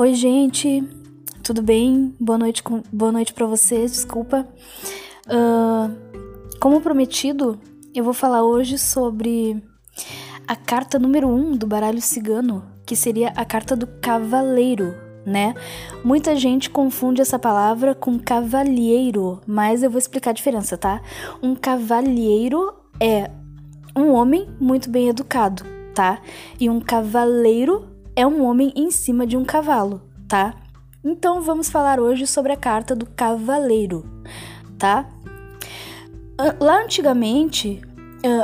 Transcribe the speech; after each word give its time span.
Oi, 0.00 0.14
gente, 0.14 0.82
tudo 1.42 1.60
bem? 1.60 2.14
Boa 2.18 2.38
noite, 2.38 2.62
boa 2.90 3.12
noite 3.12 3.34
para 3.34 3.44
vocês, 3.44 3.92
desculpa. 3.92 4.48
Uh, 5.26 5.94
como 6.58 6.80
prometido, 6.80 7.60
eu 7.94 8.02
vou 8.02 8.14
falar 8.14 8.42
hoje 8.42 8.78
sobre 8.78 9.62
a 10.48 10.56
carta 10.56 10.98
número 10.98 11.28
1 11.28 11.34
um 11.34 11.54
do 11.54 11.66
baralho 11.66 12.00
cigano, 12.00 12.64
que 12.86 12.96
seria 12.96 13.28
a 13.36 13.44
carta 13.44 13.76
do 13.76 13.86
cavaleiro, 13.86 14.94
né? 15.26 15.52
Muita 16.02 16.34
gente 16.34 16.70
confunde 16.70 17.20
essa 17.20 17.38
palavra 17.38 17.94
com 17.94 18.18
cavalheiro, 18.18 19.42
mas 19.46 19.82
eu 19.82 19.90
vou 19.90 19.98
explicar 19.98 20.30
a 20.30 20.32
diferença, 20.32 20.78
tá? 20.78 21.02
Um 21.42 21.54
cavalheiro 21.54 22.72
é 22.98 23.30
um 23.94 24.12
homem 24.12 24.48
muito 24.58 24.88
bem 24.88 25.10
educado, 25.10 25.62
tá? 25.94 26.22
E 26.58 26.70
um 26.70 26.80
cavaleiro 26.80 27.99
é 28.14 28.26
um 28.26 28.44
homem 28.44 28.72
em 28.76 28.90
cima 28.90 29.26
de 29.26 29.36
um 29.36 29.44
cavalo, 29.44 30.02
tá? 30.28 30.54
Então 31.02 31.40
vamos 31.40 31.70
falar 31.70 31.98
hoje 31.98 32.26
sobre 32.26 32.52
a 32.52 32.56
carta 32.56 32.94
do 32.94 33.06
cavaleiro, 33.06 34.04
tá? 34.78 35.08
Lá 36.60 36.82
antigamente 36.82 37.80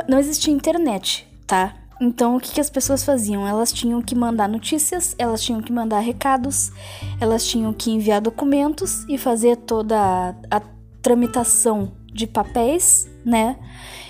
não 0.07 0.19
existia 0.19 0.53
internet, 0.53 1.27
tá? 1.45 1.75
Então 1.99 2.35
o 2.35 2.39
que, 2.39 2.53
que 2.53 2.61
as 2.61 2.69
pessoas 2.69 3.03
faziam? 3.03 3.47
Elas 3.47 3.71
tinham 3.71 4.01
que 4.01 4.15
mandar 4.15 4.47
notícias, 4.47 5.15
elas 5.17 5.41
tinham 5.41 5.61
que 5.61 5.71
mandar 5.71 5.99
recados, 5.99 6.71
elas 7.19 7.45
tinham 7.45 7.73
que 7.73 7.91
enviar 7.91 8.21
documentos 8.21 9.03
e 9.07 9.17
fazer 9.17 9.57
toda 9.57 9.97
a, 9.97 10.57
a 10.57 10.61
tramitação 11.01 11.91
de 12.05 12.27
papéis, 12.27 13.07
né? 13.25 13.57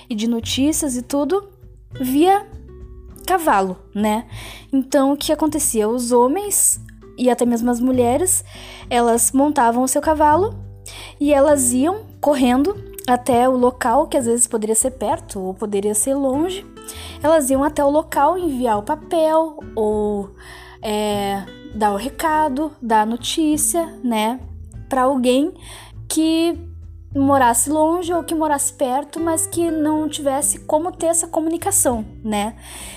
E 0.09 0.15
de 0.15 0.27
notícias 0.27 0.95
e 0.95 1.01
tudo 1.01 1.49
via 1.99 2.45
cavalo, 3.27 3.77
né? 3.93 4.25
Então 4.73 5.11
o 5.11 5.17
que 5.17 5.31
acontecia? 5.31 5.87
Os 5.87 6.11
homens 6.11 6.81
e 7.17 7.29
até 7.29 7.45
mesmo 7.45 7.69
as 7.69 7.79
mulheres, 7.79 8.43
elas 8.89 9.31
montavam 9.31 9.83
o 9.83 9.87
seu 9.87 10.01
cavalo 10.01 10.55
e 11.19 11.33
elas 11.33 11.73
iam 11.73 12.05
correndo 12.21 12.75
até 13.07 13.47
o 13.47 13.55
local, 13.55 14.07
que 14.07 14.17
às 14.17 14.25
vezes 14.25 14.47
poderia 14.47 14.75
ser 14.75 14.91
perto 14.91 15.39
ou 15.39 15.53
poderia 15.53 15.95
ser 15.95 16.13
longe. 16.13 16.65
Elas 17.21 17.49
iam 17.49 17.63
até 17.63 17.83
o 17.83 17.89
local 17.89 18.37
enviar 18.37 18.77
o 18.77 18.83
papel 18.83 19.59
ou 19.75 20.31
é, 20.81 21.43
dar 21.73 21.93
o 21.93 21.97
recado, 21.97 22.71
dar 22.81 23.01
a 23.01 23.05
notícia, 23.05 23.85
né, 24.03 24.39
para 24.87 25.03
alguém 25.03 25.53
que 26.07 26.57
morasse 27.17 27.69
longe 27.69 28.13
ou 28.13 28.23
que 28.23 28.35
morasse 28.35 28.71
perto, 28.71 29.19
mas 29.19 29.47
que 29.47 29.71
não 29.71 30.07
tivesse 30.07 30.59
como 30.59 30.91
ter 30.91 31.07
essa 31.07 31.27
comunicação, 31.27 32.05
né? 32.23 32.55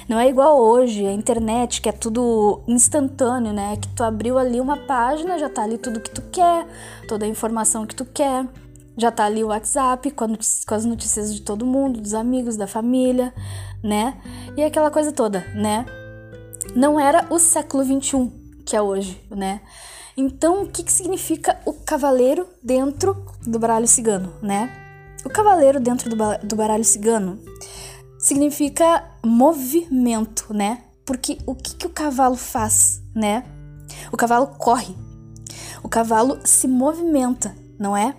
Não 0.08 0.18
é 0.18 0.28
igual 0.28 0.60
hoje, 0.60 1.06
a 1.06 1.12
internet, 1.12 1.80
que 1.80 1.88
é 1.88 1.92
tudo 1.92 2.62
instantâneo, 2.68 3.52
né? 3.52 3.76
Que 3.76 3.88
tu 3.88 4.02
abriu 4.02 4.38
ali 4.38 4.60
uma 4.60 4.76
página, 4.76 5.38
já 5.38 5.48
tá 5.48 5.62
ali 5.62 5.78
tudo 5.78 6.00
que 6.00 6.10
tu 6.10 6.22
quer, 6.30 6.66
toda 7.08 7.24
a 7.24 7.28
informação 7.28 7.86
que 7.86 7.94
tu 7.94 8.04
quer, 8.04 8.46
já 8.96 9.10
tá 9.10 9.24
ali 9.24 9.42
o 9.42 9.48
WhatsApp 9.48 10.10
com, 10.10 10.26
as 10.74 10.84
notícias 10.84 11.34
de 11.34 11.41
todo 11.41 11.64
mundo, 11.64 12.00
dos 12.00 12.14
amigos, 12.14 12.56
da 12.56 12.66
família, 12.66 13.32
né? 13.82 14.18
E 14.56 14.62
aquela 14.62 14.91
coisa 14.91 15.12
toda, 15.12 15.41
né? 15.54 15.86
Não 16.74 17.00
era 17.00 17.26
o 17.30 17.38
século 17.38 17.82
21 17.82 18.41
que 18.64 18.76
é 18.76 18.82
hoje, 18.82 19.20
né? 19.30 19.60
Então, 20.16 20.62
o 20.62 20.69
que, 20.69 20.83
que 20.83 20.92
significa 20.92 21.61
o 21.64 21.72
cavaleiro 21.72 22.48
dentro 22.62 23.25
do 23.42 23.58
baralho 23.58 23.86
cigano, 23.86 24.34
né? 24.42 24.70
O 25.25 25.28
cavaleiro 25.28 25.80
dentro 25.80 26.08
do, 26.10 26.16
do 26.43 26.56
baralho 26.56 26.84
cigano 26.84 27.38
significa 28.19 29.04
movimento, 29.25 30.53
né? 30.53 30.82
Porque 31.04 31.38
o 31.47 31.54
que, 31.54 31.75
que 31.75 31.87
o 31.87 31.91
cavalo 31.91 32.37
faz, 32.37 33.03
né? 33.15 33.44
O 34.12 34.16
cavalo 34.16 34.47
corre. 34.47 34.94
O 35.82 35.88
cavalo 35.88 36.38
se 36.44 36.69
movimenta, 36.69 37.54
não 37.78 37.97
é? 37.97 38.15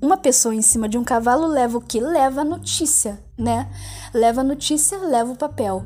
Uma 0.00 0.16
pessoa 0.16 0.54
em 0.54 0.62
cima 0.62 0.88
de 0.88 0.98
um 0.98 1.04
cavalo 1.04 1.46
leva 1.46 1.78
o 1.78 1.80
que? 1.80 2.00
Leva 2.00 2.42
a 2.42 2.44
notícia, 2.44 3.22
né? 3.38 3.70
Leva 4.12 4.40
a 4.42 4.44
notícia, 4.44 4.98
leva 4.98 5.32
o 5.32 5.36
papel. 5.36 5.84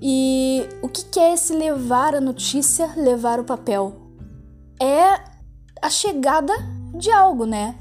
E 0.00 0.66
o 0.82 0.88
que, 0.88 1.04
que 1.04 1.20
é 1.20 1.32
esse 1.32 1.52
levar 1.52 2.14
a 2.14 2.20
notícia, 2.20 2.90
levar 2.96 3.38
o 3.38 3.44
papel? 3.44 4.01
É 4.82 5.20
a 5.80 5.88
chegada 5.88 6.52
de 6.92 7.12
algo, 7.12 7.46
né? 7.46 7.76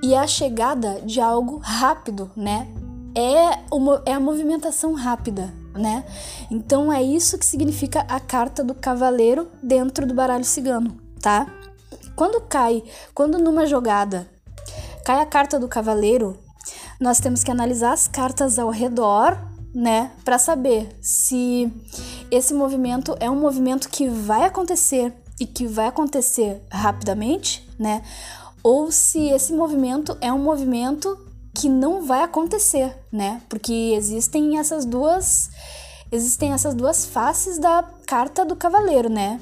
E 0.00 0.14
é 0.14 0.18
a 0.18 0.26
chegada 0.26 1.00
de 1.00 1.20
algo 1.20 1.58
rápido, 1.58 2.30
né? 2.36 2.68
É, 3.12 3.58
uma, 3.74 4.00
é 4.06 4.12
a 4.12 4.20
movimentação 4.20 4.94
rápida, 4.94 5.52
né? 5.74 6.04
Então 6.48 6.92
é 6.92 7.02
isso 7.02 7.36
que 7.36 7.44
significa 7.44 8.06
a 8.08 8.20
carta 8.20 8.62
do 8.62 8.72
cavaleiro 8.72 9.48
dentro 9.60 10.06
do 10.06 10.14
baralho 10.14 10.44
cigano, 10.44 10.96
tá? 11.20 11.46
Quando 12.14 12.40
cai, 12.40 12.84
quando 13.12 13.36
numa 13.36 13.66
jogada 13.66 14.28
cai 15.04 15.20
a 15.20 15.26
carta 15.26 15.58
do 15.58 15.66
cavaleiro, 15.66 16.38
nós 17.00 17.18
temos 17.18 17.42
que 17.42 17.50
analisar 17.50 17.92
as 17.92 18.06
cartas 18.06 18.60
ao 18.60 18.70
redor, 18.70 19.36
né, 19.74 20.12
para 20.24 20.38
saber 20.38 20.96
se 21.00 21.72
esse 22.30 22.54
movimento 22.54 23.16
é 23.18 23.28
um 23.28 23.40
movimento 23.40 23.88
que 23.88 24.06
vai 24.08 24.44
acontecer 24.44 25.12
e 25.42 25.46
que 25.46 25.66
vai 25.66 25.88
acontecer 25.88 26.62
rapidamente, 26.70 27.68
né? 27.76 28.00
Ou 28.62 28.92
se 28.92 29.28
esse 29.30 29.52
movimento 29.52 30.16
é 30.20 30.32
um 30.32 30.38
movimento 30.38 31.18
que 31.52 31.68
não 31.68 32.06
vai 32.06 32.22
acontecer, 32.22 32.96
né? 33.10 33.42
Porque 33.48 33.72
existem 33.96 34.56
essas 34.56 34.84
duas 34.84 35.50
existem 36.12 36.52
essas 36.52 36.74
duas 36.74 37.04
faces 37.04 37.58
da 37.58 37.82
carta 38.06 38.44
do 38.44 38.54
cavaleiro, 38.54 39.10
né? 39.10 39.40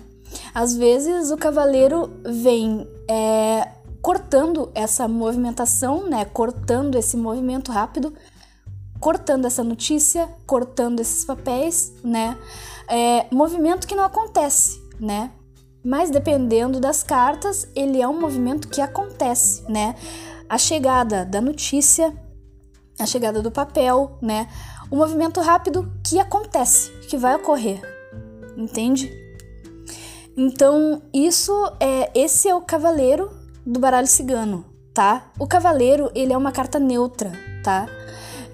Às 0.55 0.75
vezes 0.75 1.31
o 1.31 1.37
cavaleiro 1.37 2.11
vem 2.25 2.89
é, 3.07 3.69
cortando 4.01 4.71
essa 4.75 5.07
movimentação, 5.07 6.09
né? 6.09 6.25
Cortando 6.25 6.97
esse 6.97 7.15
movimento 7.15 7.71
rápido, 7.71 8.15
cortando 8.99 9.45
essa 9.45 9.63
notícia, 9.63 10.31
cortando 10.47 11.01
esses 11.01 11.27
papéis, 11.27 11.93
né? 12.03 12.39
É, 12.89 13.27
movimento 13.31 13.87
que 13.87 13.95
não 13.95 14.05
acontece, 14.05 14.81
né? 14.99 15.31
Mas 15.85 16.11
dependendo 16.11 16.79
das 16.79 17.03
cartas, 17.03 17.67
ele 17.75 18.01
é 18.01 18.07
um 18.07 18.21
movimento 18.21 18.69
que 18.69 18.81
acontece, 18.81 19.63
né? 19.71 19.95
A 20.49 20.59
chegada 20.59 21.25
da 21.25 21.41
notícia, 21.41 22.15
a 22.99 23.07
chegada 23.07 23.41
do 23.41 23.51
papel, 23.51 24.19
né? 24.21 24.47
O 24.91 24.97
movimento 24.97 25.41
rápido 25.41 25.91
que 26.07 26.19
acontece, 26.19 26.91
que 27.09 27.17
vai 27.17 27.35
ocorrer. 27.35 27.81
Entende? 28.57 29.11
Então, 30.37 31.03
isso 31.13 31.53
é 31.81 32.11
esse 32.15 32.49
é 32.49 32.55
o 32.55 32.61
cavaleiro 32.61 33.31
do 33.65 33.81
baralho 33.81 34.07
cigano, 34.07 34.65
tá? 34.93 35.31
O 35.39 35.47
cavaleiro, 35.47 36.11
ele 36.15 36.33
é 36.33 36.37
uma 36.37 36.53
carta 36.53 36.79
neutra, 36.79 37.33
tá? 37.63 37.87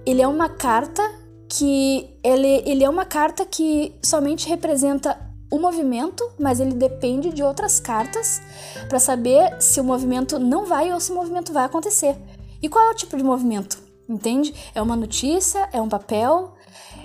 Ele 0.04 0.22
é 0.22 0.28
uma 0.28 0.48
carta 0.48 1.02
que 1.48 2.18
ele, 2.22 2.62
ele 2.66 2.84
é 2.84 2.88
uma 2.88 3.04
carta 3.04 3.44
que 3.44 3.94
somente 4.02 4.48
representa 4.48 5.25
o 5.56 5.60
movimento, 5.60 6.28
mas 6.38 6.60
ele 6.60 6.74
depende 6.74 7.32
de 7.32 7.42
outras 7.42 7.80
cartas 7.80 8.40
para 8.88 8.98
saber 8.98 9.60
se 9.60 9.80
o 9.80 9.84
movimento 9.84 10.38
não 10.38 10.64
vai 10.64 10.92
ou 10.92 11.00
se 11.00 11.12
o 11.12 11.14
movimento 11.14 11.52
vai 11.52 11.64
acontecer. 11.64 12.16
E 12.62 12.68
qual 12.68 12.88
é 12.88 12.90
o 12.90 12.94
tipo 12.94 13.16
de 13.16 13.22
movimento? 13.24 13.78
Entende? 14.08 14.54
É 14.74 14.80
uma 14.80 14.94
notícia, 14.94 15.68
é 15.72 15.80
um 15.80 15.88
papel, 15.88 16.54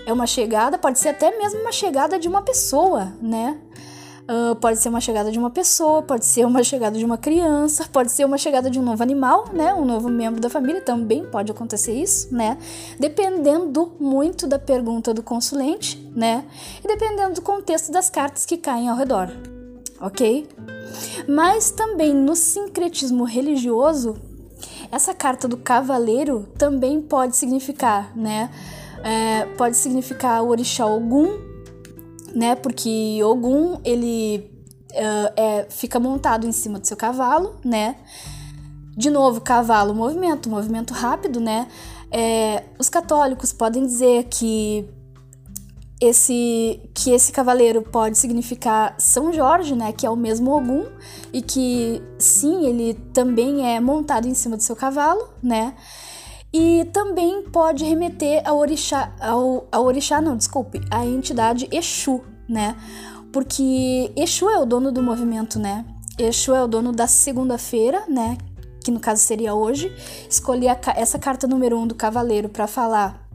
é 0.06 0.13
uma 0.13 0.28
chegada, 0.28 0.78
pode 0.78 1.00
ser 1.00 1.09
até 1.09 1.35
mesmo 1.38 1.62
uma 1.62 1.72
chegada 1.72 2.19
de 2.19 2.28
uma 2.28 2.41
pessoa, 2.41 3.13
né? 3.22 3.59
Uh, 4.22 4.56
pode 4.56 4.80
ser 4.80 4.90
uma 4.90 5.02
chegada 5.02 5.31
de 5.31 5.40
uma 5.40 5.50
pessoa, 5.50 6.01
pode 6.01 6.25
ser 6.25 6.45
uma 6.45 6.63
chegada 6.63 6.98
de 6.98 7.04
uma 7.04 7.18
criança, 7.18 7.86
pode 7.92 8.12
ser 8.12 8.24
uma 8.24 8.38
chegada 8.38 8.69
de 8.69 8.80
um 8.80 8.81
novo 8.81 9.01
animal, 9.01 9.45
né? 9.51 9.74
Um 9.74 9.84
novo 9.84 10.10
membro 10.10 10.40
da 10.40 10.50
família, 10.50 10.81
também 10.81 11.25
pode 11.25 11.51
acontecer 11.51 11.94
isso, 11.94 12.34
né? 12.34 12.57
Dependendo 13.00 13.94
muito 14.00 14.48
da 14.48 14.60
pergunta 14.60 15.13
do 15.13 15.24
consulente, 15.24 15.98
né? 16.16 16.45
E 16.84 16.88
dependendo 16.88 17.36
do 17.36 17.42
contexto 17.42 17.92
das 17.92 18.10
cartas 18.10 18.45
que 18.45 18.57
caem 18.57 18.90
ao 18.90 18.95
redor, 18.95 19.30
ok? 20.00 20.48
Mas 21.28 21.72
também 21.72 22.13
no 22.13 22.36
sincretismo 22.36 23.24
religioso, 23.24 24.16
essa 24.92 25.13
carta 25.13 25.48
do 25.48 25.57
cavaleiro 25.57 26.48
também 26.57 27.01
pode 27.01 27.36
significar, 27.36 28.16
né? 28.16 28.50
É, 29.04 29.45
pode 29.57 29.78
significar 29.78 30.44
o 30.44 30.50
orixá 30.50 30.86
Ogum, 30.86 31.50
né? 32.33 32.56
Porque 32.56 33.19
Ogum 33.24 33.80
ele 33.83 34.51
uh, 34.92 35.33
é, 35.36 35.68
fica 35.69 36.00
montado 36.00 36.48
em 36.48 36.51
cima 36.51 36.80
do 36.80 36.88
seu 36.88 36.98
cavalo, 36.98 37.56
né? 37.63 37.95
De 38.95 39.10
novo, 39.10 39.42
cavalo, 39.42 39.94
movimento, 39.94 40.50
movimento 40.50 40.94
rápido, 40.94 41.39
né? 41.39 41.68
É, 42.12 42.63
os 42.78 42.89
católicos 42.89 43.54
podem 43.54 43.86
dizer 43.86 44.25
que 44.25 44.86
esse 46.01 46.81
que 46.95 47.12
esse 47.12 47.31
cavaleiro 47.31 47.83
pode 47.83 48.18
significar 48.18 48.95
São 48.98 49.31
Jorge, 49.31 49.75
né, 49.75 49.92
que 49.94 50.04
é 50.04 50.10
o 50.10 50.16
mesmo 50.16 50.51
Ogum 50.51 50.88
e 51.31 51.44
que 51.44 52.01
sim, 52.18 52.66
ele 52.66 52.95
também 53.13 53.74
é 53.74 53.80
montado 53.80 54.28
em 54.28 54.33
cima 54.33 54.57
do 54.57 54.63
seu 54.63 54.75
cavalo, 54.75 55.30
né? 55.42 55.75
E 56.53 56.86
também 56.92 57.44
pode 57.44 57.86
remeter 57.86 58.42
ao 58.45 58.57
orixá, 58.57 59.13
ao, 59.19 59.68
ao 59.71 59.86
orixá 59.86 60.19
não, 60.19 60.36
desculpe, 60.36 60.81
à 60.92 61.06
entidade 61.06 61.68
Exu, 61.71 62.21
né? 62.48 62.75
porque 63.31 64.12
Exu 64.15 64.50
é 64.50 64.59
o 64.59 64.65
dono 64.65 64.92
do 64.92 65.01
movimento, 65.01 65.57
né? 65.57 65.86
Exu 66.18 66.53
é 66.53 66.63
o 66.63 66.68
dono 66.68 66.92
da 66.92 67.07
segunda-feira, 67.07 68.03
né? 68.07 68.38
Que 68.83 68.92
no 68.92 69.00
caso 69.00 69.21
seria 69.24 69.53
hoje. 69.53 69.92
Escolhi 70.30 70.68
a, 70.68 70.77
essa 70.95 71.18
carta 71.18 71.48
número 71.48 71.77
um 71.77 71.88
do 71.88 71.95
Cavaleiro 71.95 72.50
para 72.50 72.68
falar 72.68 73.30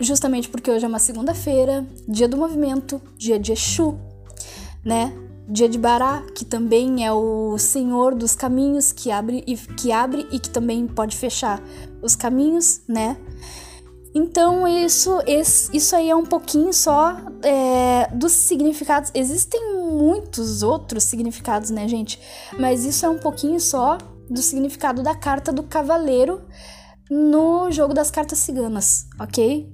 justamente 0.00 0.48
porque 0.48 0.70
hoje 0.70 0.84
é 0.84 0.88
uma 0.88 0.98
segunda-feira, 0.98 1.86
dia 2.08 2.26
do 2.26 2.36
movimento, 2.36 3.00
dia 3.16 3.38
de 3.38 3.52
Exu, 3.52 3.96
né? 4.84 5.12
De 5.52 5.68
que 6.34 6.46
também 6.46 7.04
é 7.04 7.12
o 7.12 7.58
senhor 7.58 8.14
dos 8.14 8.34
caminhos, 8.34 8.90
que 8.90 9.10
abre 9.10 9.44
e 9.46 9.54
que 9.54 9.92
abre 9.92 10.26
e 10.32 10.38
que 10.38 10.48
também 10.48 10.86
pode 10.86 11.14
fechar 11.14 11.62
os 12.00 12.16
caminhos, 12.16 12.80
né? 12.88 13.18
Então, 14.14 14.66
isso, 14.66 15.18
isso 15.26 15.94
aí 15.94 16.08
é 16.08 16.16
um 16.16 16.24
pouquinho 16.24 16.72
só 16.72 17.16
é, 17.42 18.08
dos 18.14 18.32
significados. 18.32 19.10
Existem 19.14 19.76
muitos 19.90 20.62
outros 20.62 21.04
significados, 21.04 21.68
né, 21.68 21.86
gente? 21.86 22.18
Mas 22.58 22.86
isso 22.86 23.04
é 23.04 23.10
um 23.10 23.18
pouquinho 23.18 23.60
só 23.60 23.98
do 24.30 24.40
significado 24.40 25.02
da 25.02 25.14
carta 25.14 25.52
do 25.52 25.62
cavaleiro 25.62 26.40
no 27.10 27.70
jogo 27.70 27.92
das 27.92 28.10
cartas 28.10 28.38
ciganas, 28.38 29.06
ok? 29.20 29.70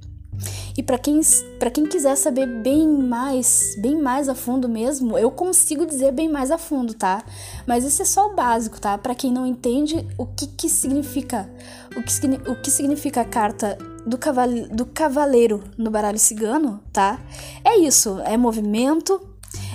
E 0.76 0.82
para 0.82 0.96
quem, 0.96 1.20
pra 1.58 1.70
quem 1.70 1.86
quiser 1.86 2.14
saber 2.16 2.46
bem 2.46 2.86
mais, 2.86 3.74
bem 3.78 4.00
mais 4.00 4.28
a 4.28 4.34
fundo 4.34 4.68
mesmo, 4.68 5.18
eu 5.18 5.28
consigo 5.30 5.84
dizer 5.84 6.12
bem 6.12 6.28
mais 6.28 6.52
a 6.52 6.58
fundo, 6.58 6.94
tá? 6.94 7.24
Mas 7.66 7.84
isso 7.84 8.00
é 8.02 8.04
só 8.04 8.28
o 8.28 8.36
básico, 8.36 8.80
tá? 8.80 8.96
Para 8.96 9.14
quem 9.14 9.32
não 9.32 9.44
entende 9.44 10.06
o 10.16 10.24
que 10.24 10.46
que 10.46 10.68
significa, 10.68 11.50
o 11.96 12.02
que, 12.02 12.50
o 12.50 12.54
que 12.62 12.70
significa 12.70 13.22
a 13.22 13.24
carta 13.24 13.76
do, 14.06 14.16
cavale, 14.16 14.68
do 14.68 14.86
cavaleiro 14.86 15.64
no 15.76 15.90
baralho 15.90 16.18
cigano, 16.18 16.80
tá? 16.92 17.18
É 17.64 17.76
isso, 17.78 18.20
é 18.24 18.36
movimento, 18.36 19.20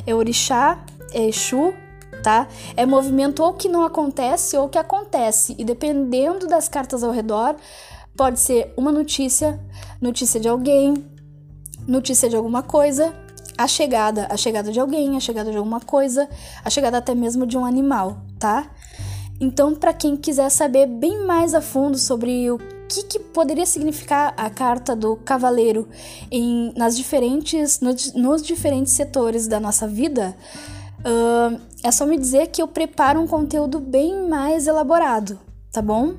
é 0.08 0.16
orixá, 0.16 0.86
é 1.14 1.28
exu, 1.28 1.74
tá? 2.24 2.48
É 2.78 2.86
movimento 2.86 3.44
ou 3.44 3.54
que 3.54 3.68
não 3.68 3.84
acontece 3.84 4.56
ou 4.58 4.70
que 4.70 4.78
acontece. 4.78 5.54
E 5.60 5.66
dependendo 5.66 6.48
das 6.48 6.70
cartas 6.70 7.04
ao 7.04 7.12
redor, 7.12 7.56
pode 8.16 8.40
ser 8.40 8.74
uma 8.78 8.92
notícia, 8.92 9.60
notícia 10.02 10.40
de 10.40 10.48
alguém, 10.48 10.94
notícia 11.88 12.30
de 12.30 12.36
alguma 12.36 12.64
coisa, 12.64 13.14
a 13.58 13.68
chegada, 13.68 14.28
a 14.30 14.38
chegada 14.38 14.72
de 14.72 14.80
alguém, 14.80 15.16
a 15.16 15.20
chegada 15.20 15.52
de 15.52 15.58
alguma 15.58 15.80
coisa, 15.80 16.30
a 16.64 16.70
chegada 16.70 16.98
até 16.98 17.14
mesmo 17.14 17.46
de 17.46 17.58
um 17.58 17.66
animal, 17.66 18.22
tá? 18.40 18.70
Então, 19.40 19.76
para 19.76 19.94
quem 19.94 20.16
quiser 20.16 20.50
saber 20.50 20.88
bem 20.88 21.26
mais 21.26 21.54
a 21.54 21.62
fundo 21.62 21.98
sobre 21.98 22.50
o 22.50 22.58
que, 22.88 23.04
que 23.04 23.20
poderia 23.20 23.66
significar 23.66 24.34
a 24.38 24.50
carta 24.50 24.96
do 24.96 25.16
cavaleiro 25.18 25.88
em, 26.32 26.74
nas 26.78 26.96
diferentes, 26.96 27.80
nos, 27.80 28.44
diferentes 28.44 28.94
setores 28.94 29.48
da 29.48 29.60
nossa 29.60 29.88
vida, 29.88 30.36
uh, 31.00 31.60
é 31.84 31.92
só 31.92 32.06
me 32.06 32.18
dizer 32.18 32.48
que 32.48 32.62
eu 32.62 32.68
preparo 32.68 33.20
um 33.20 33.28
conteúdo 33.28 33.80
bem 33.80 34.28
mais 34.30 34.68
elaborado, 34.68 35.40
tá 35.72 35.82
bom? 35.82 36.16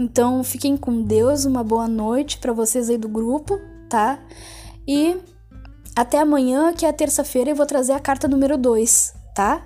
Então, 0.00 0.42
fiquem 0.42 0.78
com 0.78 1.02
Deus, 1.02 1.44
uma 1.44 1.62
boa 1.62 1.86
noite 1.86 2.38
para 2.38 2.54
vocês 2.54 2.88
aí 2.88 2.96
do 2.96 3.06
grupo, 3.06 3.60
tá? 3.86 4.18
E 4.88 5.14
até 5.94 6.18
amanhã, 6.18 6.72
que 6.72 6.86
é 6.86 6.92
terça-feira, 6.92 7.50
eu 7.50 7.54
vou 7.54 7.66
trazer 7.66 7.92
a 7.92 8.00
carta 8.00 8.26
número 8.26 8.56
2, 8.56 9.12
tá? 9.34 9.60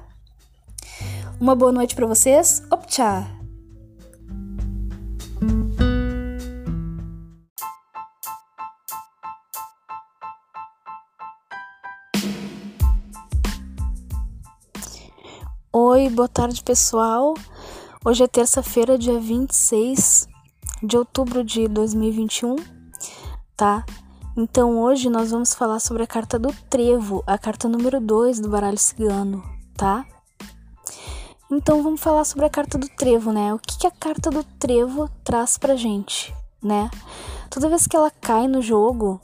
Uma 1.41 1.55
boa 1.55 1.71
noite 1.71 1.95
para 1.95 2.05
vocês. 2.09 2.65
Optcha! 2.69 3.25
Oi, 15.73 16.09
boa 16.09 16.29
tarde 16.29 16.61
pessoal. 16.65 17.35
Hoje 18.07 18.23
é 18.23 18.29
terça-feira, 18.29 18.99
dia 18.99 19.19
26 19.19 20.29
de 20.83 20.95
outubro 20.95 21.43
de 21.43 21.67
2021, 21.67 22.57
tá? 23.57 23.83
Então 24.37 24.79
hoje 24.79 25.09
nós 25.09 25.31
vamos 25.31 25.55
falar 25.55 25.81
sobre 25.81 26.03
a 26.03 26.07
carta 26.07 26.39
do 26.39 26.53
trevo, 26.69 27.25
a 27.27 27.39
carta 27.39 27.67
número 27.67 28.03
2 28.03 28.41
do 28.41 28.51
baralho 28.51 28.77
cigano, 28.77 29.43
tá? 29.75 30.05
Então 31.51 31.83
vamos 31.83 31.99
falar 31.99 32.25
sobre 32.25 32.45
a 32.45 32.51
carta 32.51 32.77
do 32.77 32.87
trevo, 32.91 33.33
né? 33.33 33.55
O 33.55 33.59
que, 33.59 33.79
que 33.79 33.87
a 33.87 33.91
carta 33.91 34.31
do 34.31 34.45
trevo 34.45 35.09
traz 35.25 35.57
pra 35.57 35.75
gente, 35.75 36.35
né? 36.63 36.91
Toda 37.49 37.71
vez 37.71 37.87
que 37.87 37.97
ela 37.97 38.11
cai 38.11 38.47
no 38.47 38.61
jogo, 38.61 39.19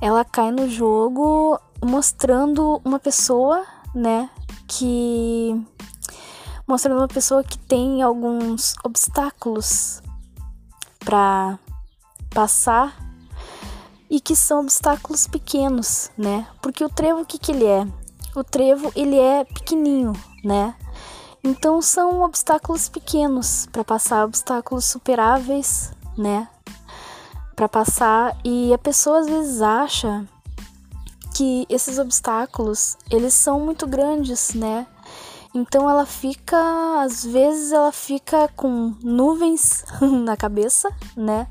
ela 0.00 0.24
cai 0.24 0.50
no 0.50 0.68
jogo 0.68 1.56
mostrando 1.80 2.80
uma 2.84 2.98
pessoa, 2.98 3.64
né, 3.94 4.28
que 4.66 5.54
mostrando 6.68 6.98
uma 6.98 7.08
pessoa 7.08 7.42
que 7.42 7.58
tem 7.58 8.02
alguns 8.02 8.74
obstáculos 8.84 10.02
para 11.00 11.58
passar 12.28 12.94
e 14.10 14.20
que 14.20 14.36
são 14.36 14.60
obstáculos 14.60 15.26
pequenos, 15.26 16.10
né? 16.16 16.46
Porque 16.60 16.84
o 16.84 16.90
trevo 16.90 17.22
o 17.22 17.26
que 17.26 17.38
que 17.38 17.52
ele 17.52 17.64
é? 17.64 17.86
O 18.36 18.44
trevo 18.44 18.92
ele 18.94 19.18
é 19.18 19.44
pequenininho, 19.44 20.12
né? 20.44 20.74
Então 21.42 21.80
são 21.80 22.20
obstáculos 22.20 22.88
pequenos 22.88 23.66
para 23.72 23.82
passar, 23.82 24.26
obstáculos 24.26 24.84
superáveis, 24.84 25.92
né? 26.18 26.48
Para 27.56 27.68
passar 27.68 28.36
e 28.44 28.74
a 28.74 28.78
pessoa 28.78 29.20
às 29.20 29.26
vezes 29.26 29.62
acha 29.62 30.26
que 31.34 31.64
esses 31.70 31.98
obstáculos, 31.98 32.98
eles 33.10 33.32
são 33.32 33.60
muito 33.60 33.86
grandes, 33.86 34.52
né? 34.52 34.86
Então 35.54 35.88
ela 35.88 36.04
fica, 36.04 37.02
às 37.02 37.24
vezes 37.24 37.72
ela 37.72 37.92
fica 37.92 38.48
com 38.54 38.94
nuvens 39.02 39.84
na 40.00 40.36
cabeça, 40.36 40.90
né? 41.16 41.46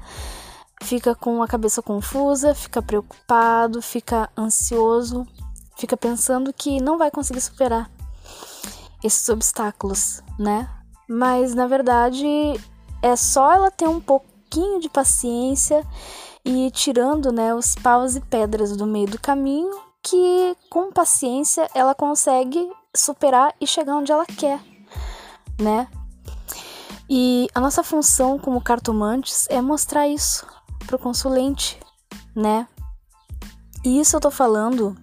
Fica 0.84 1.16
com 1.16 1.42
a 1.42 1.48
cabeça 1.48 1.82
confusa, 1.82 2.54
fica 2.54 2.82
preocupado, 2.82 3.82
fica 3.82 4.30
ansioso, 4.38 5.26
fica 5.76 5.98
pensando 5.98 6.54
que 6.54 6.80
não 6.80 6.98
vai 6.98 7.10
conseguir 7.10 7.42
superar 7.42 7.90
esses 9.04 9.28
obstáculos, 9.30 10.22
né? 10.38 10.70
Mas 11.10 11.56
na 11.56 11.66
verdade 11.66 12.28
é 13.02 13.16
só 13.16 13.52
ela 13.52 13.72
ter 13.72 13.88
um 13.88 14.00
pouquinho 14.00 14.80
de 14.80 14.90
paciência 14.90 15.86
e 16.46 16.72
tirando, 16.72 17.32
né, 17.32 17.54
os 17.54 17.76
paus 17.76 18.16
e 18.16 18.22
pedras 18.22 18.76
do 18.76 18.86
meio 18.86 19.08
do 19.08 19.20
caminho, 19.20 19.87
que 20.10 20.56
com 20.70 20.92
paciência 20.92 21.70
ela 21.74 21.94
consegue 21.94 22.72
superar 22.96 23.54
e 23.60 23.68
chegar 23.68 23.98
onde 23.98 24.12
ela 24.12 24.26
quer, 24.26 24.60
né? 25.60 25.88
E 27.10 27.48
a 27.54 27.60
nossa 27.60 27.84
função 27.84 28.40
como 28.40 28.62
cartomantes 28.62 29.48
é 29.50 29.62
mostrar 29.62 30.08
isso 30.08 30.48
pro 30.86 30.98
consulente, 30.98 31.80
né? 32.36 32.68
E 33.84 34.00
isso 34.00 34.16
eu 34.16 34.20
tô 34.20 34.32
falando, 34.32 34.96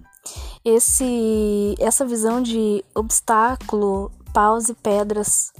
esse, 0.65 1.75
essa 1.79 2.05
visão 2.05 2.43
de 2.43 2.85
obstáculo, 2.95 4.11
paus 4.33 4.69
e 4.69 4.75
pedras 4.75 5.53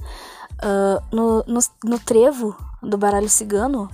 uh, 0.55 1.15
no, 1.15 1.43
no, 1.47 1.59
no 1.83 1.99
trevo 1.99 2.55
do 2.81 2.97
baralho 2.97 3.29
cigano, 3.29 3.89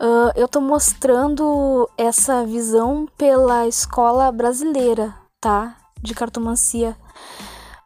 Uh, 0.00 0.30
eu 0.36 0.46
tô 0.46 0.60
mostrando 0.60 1.90
essa 1.98 2.44
visão 2.44 3.08
pela 3.16 3.66
escola 3.66 4.30
brasileira, 4.30 5.12
tá? 5.40 5.76
De 6.00 6.14
cartomancia. 6.14 6.96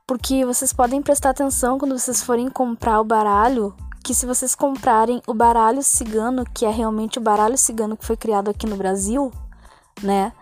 Porque 0.07 0.45
vocês 0.45 0.75
podem 0.75 1.01
prestar 1.01 1.31
atenção 1.31 1.79
quando 1.79 1.99
vocês 1.99 2.23
forem 2.23 2.51
comprar 2.51 3.01
o 3.01 3.05
baralho, 3.05 3.75
que 4.05 4.15
se 4.15 4.27
vocês 4.27 4.55
comprarem 4.55 5.23
o 5.27 5.33
baralho 5.33 5.83
cigano, 5.83 6.45
que 6.45 6.67
é 6.67 6.71
realmente 6.71 7.19
o 7.19 7.23
baralho 7.23 7.57
cigano 7.57 7.97
que 7.97 8.05
foi 8.05 8.17
criado 8.17 8.51
aqui 8.51 8.67
no 8.67 8.77
Brasil, 8.77 9.33
né? 10.03 10.33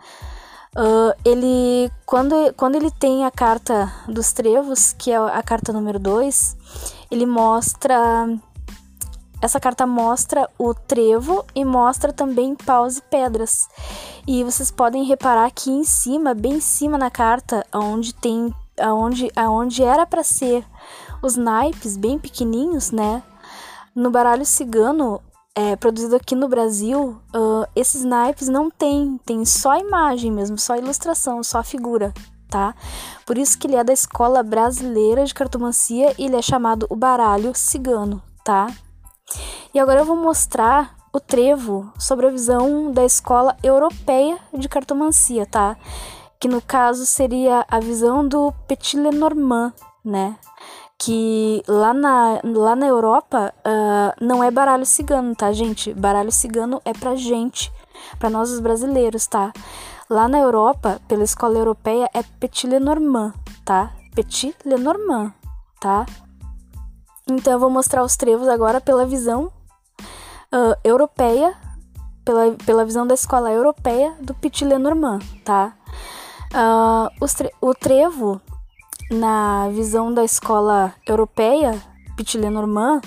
Uh, 0.76 1.14
ele 1.24 1.90
quando, 2.04 2.34
quando 2.56 2.74
ele 2.74 2.90
tem 2.90 3.24
a 3.24 3.30
carta 3.30 3.92
dos 4.08 4.32
trevos, 4.32 4.92
que 4.92 5.12
é 5.12 5.16
a 5.16 5.42
carta 5.42 5.72
número 5.72 6.00
2, 6.00 6.56
ele 7.12 7.26
mostra 7.26 8.26
essa 9.40 9.58
carta 9.58 9.86
mostra 9.86 10.48
o 10.58 10.74
trevo 10.74 11.44
e 11.54 11.64
mostra 11.64 12.12
também 12.12 12.54
paus 12.54 12.98
e 12.98 13.02
pedras. 13.02 13.68
E 14.26 14.44
vocês 14.44 14.70
podem 14.70 15.04
reparar 15.04 15.46
aqui 15.46 15.70
em 15.70 15.84
cima, 15.84 16.34
bem 16.34 16.54
em 16.54 16.60
cima 16.60 16.98
na 16.98 17.10
carta, 17.10 17.66
onde 17.72 18.14
tem 18.14 18.54
aonde 18.78 19.30
aonde 19.36 19.82
era 19.82 20.06
para 20.06 20.22
ser 20.22 20.64
os 21.22 21.36
naipes 21.36 21.96
bem 21.96 22.18
pequenininhos, 22.18 22.90
né? 22.90 23.22
No 23.94 24.10
baralho 24.10 24.46
cigano, 24.46 25.20
é, 25.54 25.74
produzido 25.76 26.16
aqui 26.16 26.34
no 26.34 26.48
Brasil, 26.48 27.20
uh, 27.34 27.66
esses 27.74 28.04
naipes 28.04 28.48
não 28.48 28.70
tem, 28.70 29.18
tem 29.24 29.44
só 29.44 29.76
imagem 29.76 30.30
mesmo, 30.30 30.58
só 30.58 30.76
ilustração, 30.76 31.42
só 31.42 31.62
figura, 31.62 32.14
tá? 32.48 32.74
Por 33.26 33.36
isso 33.36 33.58
que 33.58 33.66
ele 33.66 33.76
é 33.76 33.84
da 33.84 33.92
escola 33.92 34.42
brasileira 34.42 35.24
de 35.24 35.34
cartomancia 35.34 36.14
e 36.16 36.26
ele 36.26 36.36
é 36.36 36.42
chamado 36.42 36.86
o 36.88 36.96
baralho 36.96 37.52
cigano, 37.54 38.22
tá? 38.44 38.68
E 39.72 39.78
agora 39.78 40.00
eu 40.00 40.04
vou 40.04 40.16
mostrar 40.16 40.96
o 41.12 41.20
trevo 41.20 41.92
sobre 41.98 42.26
a 42.26 42.30
visão 42.30 42.92
da 42.92 43.04
escola 43.04 43.56
europeia 43.62 44.38
de 44.52 44.68
cartomancia, 44.68 45.46
tá? 45.46 45.76
que 46.40 46.48
no 46.48 46.62
caso 46.62 47.04
seria 47.04 47.66
a 47.68 47.78
visão 47.78 48.26
do 48.26 48.50
Petit 48.66 48.96
Lenormand, 48.96 49.74
né? 50.02 50.38
Que 50.98 51.62
lá 51.68 51.92
na, 51.92 52.40
lá 52.42 52.74
na 52.74 52.86
Europa 52.86 53.52
uh, 53.58 54.24
não 54.24 54.42
é 54.42 54.50
baralho 54.50 54.86
cigano, 54.86 55.36
tá, 55.36 55.52
gente? 55.52 55.92
Baralho 55.92 56.32
cigano 56.32 56.80
é 56.82 56.94
pra 56.94 57.14
gente, 57.14 57.70
pra 58.18 58.30
nós 58.30 58.50
os 58.50 58.58
brasileiros, 58.58 59.26
tá? 59.26 59.52
Lá 60.08 60.26
na 60.26 60.38
Europa, 60.38 61.00
pela 61.06 61.22
escola 61.22 61.58
europeia, 61.58 62.08
é 62.14 62.22
Petit 62.22 62.66
Lenormand, 62.66 63.34
tá? 63.64 63.92
Petit 64.14 64.56
Lenormand, 64.64 65.32
tá? 65.78 66.06
Então 67.30 67.52
eu 67.52 67.58
vou 67.60 67.70
mostrar 67.70 68.02
os 68.02 68.16
trevos 68.16 68.48
agora 68.48 68.80
pela 68.80 69.06
visão 69.06 69.52
uh, 70.52 70.74
europeia, 70.82 71.54
pela, 72.24 72.56
pela 72.66 72.84
visão 72.84 73.06
da 73.06 73.14
escola 73.14 73.52
europeia 73.52 74.14
do 74.20 74.34
Petit 74.34 74.64
Lenormand, 74.64 75.20
tá? 75.44 75.74
Uh, 76.52 77.26
tre 77.28 77.52
o 77.60 77.72
trevo, 77.72 78.40
na 79.12 79.68
visão 79.68 80.12
da 80.12 80.24
escola 80.24 80.92
europeia, 81.06 81.80
Petit 82.16 82.36
Lenormand, 82.36 83.00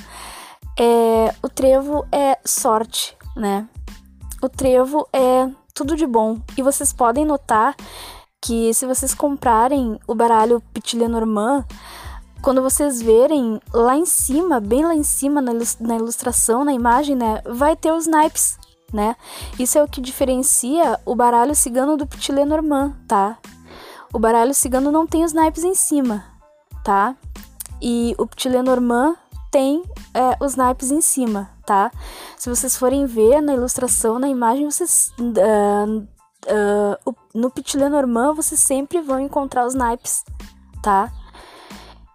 é, 0.80 1.36
o 1.44 1.50
trevo 1.50 2.06
é 2.10 2.40
sorte, 2.46 3.18
né? 3.36 3.68
O 4.42 4.48
trevo 4.48 5.08
é 5.12 5.50
tudo 5.74 5.98
de 5.98 6.08
bom. 6.08 6.40
E 6.58 6.62
vocês 6.62 6.94
podem 6.94 7.26
notar 7.26 7.76
que 8.42 8.74
se 8.74 8.86
vocês 8.86 9.14
comprarem 9.14 10.00
o 10.08 10.16
baralho 10.16 10.62
Petit 10.74 10.98
Lenormand, 10.98 11.66
quando 12.44 12.62
vocês 12.62 13.02
verem 13.02 13.60
lá 13.74 13.96
em 13.96 14.06
cima, 14.06 14.60
bem 14.60 14.86
lá 14.86 14.94
em 14.94 15.02
cima 15.02 15.42
na 15.42 15.96
ilustração, 15.96 16.66
na 16.66 16.74
imagem, 16.74 17.16
né, 17.16 17.42
vai 17.46 17.74
ter 17.74 17.94
os 17.94 18.06
naipes, 18.06 18.60
né? 18.92 19.16
Isso 19.58 19.78
é 19.78 19.84
o 19.84 19.88
que 19.88 20.02
diferencia 20.02 21.00
o 21.06 21.16
baralho 21.16 21.56
cigano 21.56 21.96
do 21.96 22.06
Petit 22.06 22.34
Lenormand, 22.34 22.96
tá? 23.08 23.38
O 24.14 24.20
baralho 24.20 24.54
cigano 24.54 24.92
não 24.92 25.08
tem 25.08 25.24
os 25.24 25.32
naipes 25.32 25.64
em 25.64 25.74
cima, 25.74 26.26
tá? 26.84 27.16
E 27.82 28.14
o 28.18 28.28
Petit 28.28 28.50
Lenormand 28.50 29.16
tem 29.50 29.82
é, 30.14 30.38
os 30.44 30.56
naipes 30.58 30.92
em 30.92 31.00
cima, 31.00 31.50
tá? 31.66 31.92
Se 32.38 32.50
vocês 32.50 32.76
forem 32.76 33.06
ver 33.06 33.42
na 33.42 33.54
ilustração, 33.54 34.20
na 34.20 34.28
imagem, 34.28 34.70
vocês 34.70 35.14
uh, 35.18 36.00
uh, 37.08 37.16
no 37.34 37.50
Petit 37.50 37.78
Lenormand 37.78 38.34
vocês 38.34 38.60
sempre 38.60 39.00
vão 39.02 39.18
encontrar 39.18 39.66
os 39.66 39.74
naipes, 39.74 40.26
tá? 40.82 41.10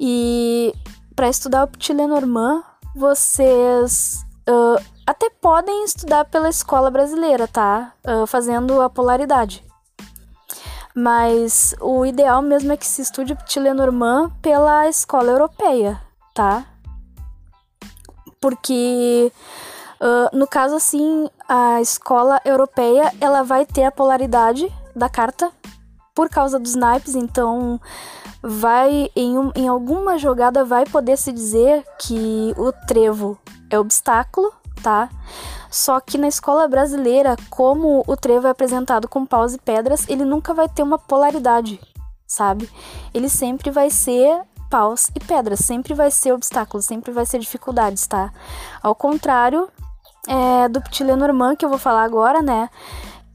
E 0.01 0.75
para 1.15 1.29
estudar 1.29 1.65
o 1.65 1.69
Petit 1.69 1.93
Lenormand, 1.93 2.63
vocês 2.95 4.25
uh, 4.49 4.83
até 5.07 5.29
podem 5.31 5.85
estudar 5.85 6.25
pela 6.27 6.49
escola 6.49 6.91
brasileira, 6.91 7.49
tá? 7.49 7.93
Uh, 8.07 8.27
fazendo 8.27 8.81
a 8.81 8.89
polaridade. 8.89 9.65
Mas 10.95 11.75
o 11.81 12.05
ideal 12.05 12.43
mesmo 12.43 12.73
é 12.73 12.77
que 12.77 12.87
se 12.87 13.03
estude 13.03 13.35
Petit 13.35 13.61
Lenormand 13.61 14.31
pela 14.43 14.89
escola 14.89 15.31
europeia, 15.31 16.01
tá? 16.35 16.65
Porque 18.41 19.33
uh, 20.01 20.37
no 20.37 20.47
caso 20.47 20.77
assim, 20.77 21.29
a 21.49 21.81
escola 21.81 22.41
europeia 22.45 23.13
ela 23.21 23.43
vai 23.43 23.65
ter 23.67 23.85
a 23.85 23.93
polaridade 23.93 24.73
da 24.95 25.09
carta 25.09 25.53
por 26.19 26.29
causa 26.29 26.59
dos 26.59 26.75
naipes, 26.75 27.15
então 27.15 27.81
vai 28.43 29.09
em, 29.15 29.39
um, 29.39 29.53
em 29.55 29.69
alguma 29.69 30.19
jogada 30.19 30.65
vai 30.65 30.85
poder 30.85 31.17
se 31.17 31.31
dizer 31.31 31.85
que 31.97 32.53
o 32.59 32.73
trevo 32.89 33.39
é 33.71 33.79
obstáculo, 33.79 34.53
tá? 34.83 35.09
Só 35.71 36.01
que 36.01 36.19
na 36.19 36.27
escola 36.27 36.67
brasileira, 36.67 37.37
como 37.49 38.03
o 38.05 38.17
trevo 38.17 38.49
é 38.49 38.51
apresentado 38.51 39.07
com 39.07 39.25
paus 39.25 39.55
e 39.55 39.59
pedras, 39.59 40.09
ele 40.09 40.25
nunca 40.25 40.53
vai 40.53 40.69
ter 40.69 40.83
uma 40.83 40.99
polaridade, 40.99 41.81
sabe? 42.27 42.69
Ele 43.15 43.29
sempre 43.29 43.71
vai 43.71 43.89
ser 43.89 44.43
paus 44.69 45.13
e 45.15 45.21
pedras, 45.21 45.61
sempre 45.61 45.95
vai 45.95 46.11
ser 46.11 46.33
obstáculo, 46.33 46.83
sempre 46.83 47.13
vai 47.13 47.27
ser 47.27 47.39
dificuldades, 47.39 48.09
tá? 48.09 48.33
Ao 48.83 48.93
contrário 48.93 49.69
é, 50.27 50.69
do 50.69 50.81
Petit 50.81 51.05
que 51.57 51.65
eu 51.65 51.69
vou 51.69 51.79
falar 51.79 52.03
agora, 52.03 52.43
né? 52.43 52.69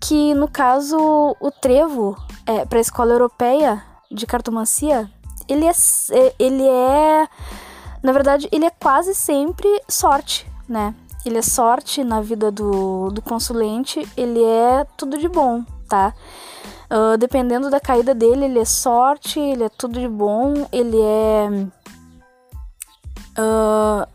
Que 0.05 0.33
no 0.33 0.49
caso 0.49 0.97
o 1.39 1.49
trevo 1.49 2.17
é, 2.45 2.65
para 2.65 2.77
a 2.77 2.81
escola 2.81 3.13
europeia 3.13 3.81
de 4.11 4.27
cartomancia, 4.27 5.09
ele 5.47 5.65
é, 5.65 5.71
é, 5.71 6.35
ele 6.37 6.67
é, 6.67 7.27
na 8.03 8.11
verdade, 8.11 8.49
ele 8.51 8.65
é 8.65 8.69
quase 8.69 9.15
sempre 9.15 9.67
sorte, 9.89 10.45
né? 10.67 10.93
Ele 11.25 11.37
é 11.37 11.41
sorte 11.41 12.03
na 12.03 12.19
vida 12.19 12.51
do, 12.51 13.11
do 13.11 13.21
consulente, 13.21 14.05
ele 14.17 14.43
é 14.43 14.85
tudo 14.97 15.17
de 15.17 15.29
bom, 15.29 15.63
tá? 15.87 16.13
Uh, 16.91 17.17
dependendo 17.17 17.69
da 17.69 17.79
caída 17.79 18.13
dele, 18.13 18.43
ele 18.43 18.59
é 18.59 18.65
sorte, 18.65 19.39
ele 19.39 19.63
é 19.63 19.69
tudo 19.69 20.01
de 20.01 20.07
bom, 20.07 20.67
ele 20.69 20.99
é. 21.01 21.47
Uh, 23.39 24.05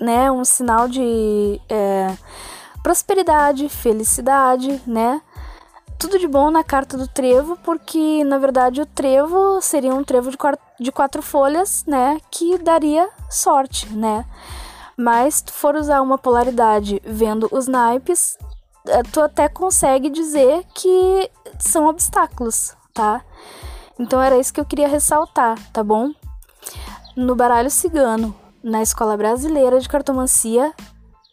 né, 0.00 0.30
um 0.30 0.44
sinal 0.44 0.88
de 0.88 1.60
é, 1.68 2.16
prosperidade, 2.84 3.68
felicidade, 3.68 4.80
né? 4.86 5.20
tudo 5.98 6.18
de 6.18 6.28
bom 6.28 6.50
na 6.50 6.62
carta 6.62 6.98
do 6.98 7.08
trevo, 7.08 7.56
porque 7.64 8.22
na 8.24 8.36
verdade 8.36 8.80
o 8.82 8.86
trevo 8.86 9.58
seria 9.62 9.94
um 9.94 10.04
trevo 10.04 10.30
de 10.30 10.36
quatro, 10.36 10.60
de 10.78 10.92
quatro 10.92 11.22
folhas, 11.22 11.82
né? 11.86 12.20
Que 12.30 12.58
daria 12.58 13.08
sorte, 13.30 13.88
né? 13.88 14.26
Mas 14.98 15.36
se 15.36 15.44
tu 15.44 15.52
for 15.54 15.74
usar 15.74 16.02
uma 16.02 16.18
polaridade 16.18 17.00
vendo 17.06 17.48
os 17.50 17.66
naipes, 17.66 18.36
eh, 18.86 19.02
tu 19.10 19.20
até 19.22 19.48
consegue 19.48 20.10
dizer 20.10 20.64
que 20.74 21.30
são 21.58 21.86
obstáculos, 21.86 22.76
tá? 22.92 23.22
Então 23.98 24.20
era 24.20 24.38
isso 24.38 24.52
que 24.52 24.60
eu 24.60 24.66
queria 24.66 24.88
ressaltar, 24.88 25.58
tá 25.72 25.82
bom? 25.82 26.10
No 27.16 27.34
baralho 27.34 27.70
cigano, 27.70 28.34
na 28.62 28.82
escola 28.82 29.16
brasileira 29.16 29.80
de 29.80 29.88
cartomancia, 29.88 30.74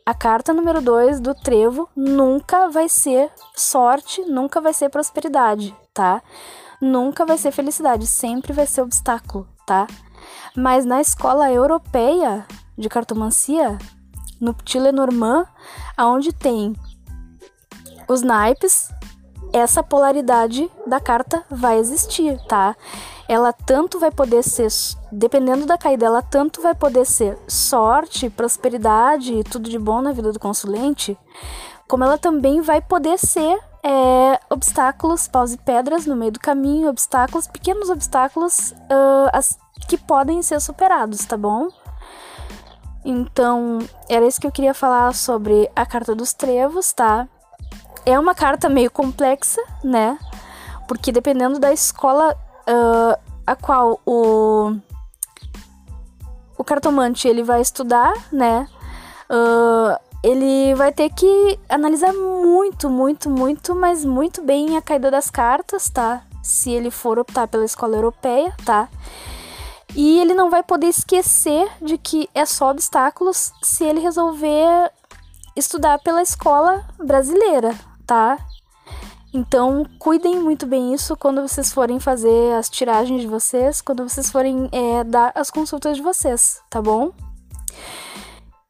a 0.05 0.13
carta 0.13 0.53
número 0.53 0.81
2 0.81 1.19
do 1.19 1.33
trevo 1.33 1.89
nunca 1.95 2.69
vai 2.69 2.89
ser 2.89 3.29
sorte, 3.55 4.21
nunca 4.25 4.59
vai 4.59 4.73
ser 4.73 4.89
prosperidade, 4.89 5.75
tá? 5.93 6.21
Nunca 6.81 7.25
vai 7.25 7.37
ser 7.37 7.51
felicidade, 7.51 8.07
sempre 8.07 8.53
vai 8.53 8.65
ser 8.65 8.81
obstáculo, 8.81 9.47
tá? 9.65 9.87
Mas 10.55 10.85
na 10.85 10.99
escola 10.99 11.51
europeia 11.51 12.45
de 12.77 12.89
cartomancia, 12.89 13.77
no 14.39 14.55
Lenormand, 14.75 15.45
aonde 15.95 16.33
tem 16.33 16.75
os 18.07 18.23
naipes, 18.23 18.89
essa 19.53 19.83
polaridade 19.83 20.69
da 20.87 20.99
carta 20.99 21.43
vai 21.49 21.77
existir, 21.77 22.39
tá? 22.47 22.75
ela 23.31 23.53
tanto 23.53 23.97
vai 23.97 24.11
poder 24.11 24.43
ser, 24.43 24.67
dependendo 25.09 25.65
da 25.65 25.77
caída, 25.77 26.05
ela 26.05 26.21
tanto 26.21 26.61
vai 26.61 26.75
poder 26.75 27.05
ser 27.05 27.37
sorte, 27.47 28.29
prosperidade 28.29 29.33
e 29.33 29.41
tudo 29.41 29.69
de 29.69 29.79
bom 29.79 30.01
na 30.01 30.11
vida 30.11 30.33
do 30.33 30.39
consulente, 30.39 31.17
como 31.87 32.03
ela 32.03 32.17
também 32.17 32.59
vai 32.59 32.81
poder 32.81 33.17
ser 33.17 33.57
é, 33.81 34.37
obstáculos, 34.49 35.29
paus 35.29 35.53
e 35.53 35.57
pedras 35.57 36.05
no 36.05 36.13
meio 36.13 36.33
do 36.33 36.41
caminho, 36.41 36.89
obstáculos, 36.89 37.47
pequenos 37.47 37.89
obstáculos 37.89 38.71
uh, 38.71 39.29
as, 39.31 39.57
que 39.87 39.97
podem 39.97 40.41
ser 40.41 40.59
superados, 40.59 41.25
tá 41.25 41.37
bom? 41.37 41.69
Então, 43.05 43.79
era 44.09 44.27
isso 44.27 44.41
que 44.41 44.45
eu 44.45 44.51
queria 44.51 44.73
falar 44.73 45.15
sobre 45.15 45.71
a 45.73 45.85
carta 45.85 46.13
dos 46.13 46.33
trevos, 46.33 46.91
tá? 46.91 47.29
É 48.05 48.19
uma 48.19 48.33
carta 48.33 48.69
meio 48.69 48.89
complexa, 48.89 49.61
né? 49.83 50.17
Porque 50.87 51.11
dependendo 51.11 51.59
da 51.59 51.71
escola 51.71 52.35
uh, 52.67 53.19
a 53.45 53.55
qual 53.55 53.99
o 54.05 54.75
o 56.57 56.63
cartomante 56.63 57.27
ele 57.27 57.41
vai 57.41 57.59
estudar, 57.59 58.13
né? 58.31 58.67
Uh, 59.29 59.97
ele 60.23 60.75
vai 60.75 60.91
ter 60.91 61.09
que 61.09 61.59
analisar 61.67 62.13
muito, 62.13 62.87
muito, 62.87 63.29
muito, 63.29 63.73
mas 63.75 64.05
muito 64.05 64.43
bem 64.43 64.77
a 64.77 64.81
caída 64.81 65.09
das 65.09 65.29
cartas, 65.31 65.89
tá? 65.89 66.21
Se 66.43 66.69
ele 66.69 66.91
for 66.91 67.17
optar 67.17 67.47
pela 67.47 67.65
escola 67.65 67.95
europeia, 67.95 68.53
tá? 68.63 68.87
E 69.95 70.19
ele 70.19 70.33
não 70.33 70.49
vai 70.49 70.61
poder 70.61 70.87
esquecer 70.87 71.67
de 71.81 71.97
que 71.97 72.29
é 72.35 72.45
só 72.45 72.69
obstáculos 72.69 73.51
se 73.63 73.83
ele 73.83 73.99
resolver 73.99 74.91
estudar 75.55 75.99
pela 75.99 76.21
escola 76.21 76.85
brasileira, 76.97 77.75
tá? 78.05 78.37
Então, 79.33 79.85
cuidem 79.97 80.39
muito 80.39 80.65
bem 80.65 80.93
isso 80.93 81.15
quando 81.15 81.41
vocês 81.41 81.71
forem 81.71 81.99
fazer 81.99 82.53
as 82.53 82.69
tiragens 82.69 83.21
de 83.21 83.27
vocês, 83.27 83.81
quando 83.81 84.07
vocês 84.07 84.29
forem 84.29 84.69
é, 84.71 85.03
dar 85.05 85.31
as 85.33 85.49
consultas 85.49 85.95
de 85.95 86.03
vocês, 86.03 86.61
tá 86.69 86.81
bom? 86.81 87.11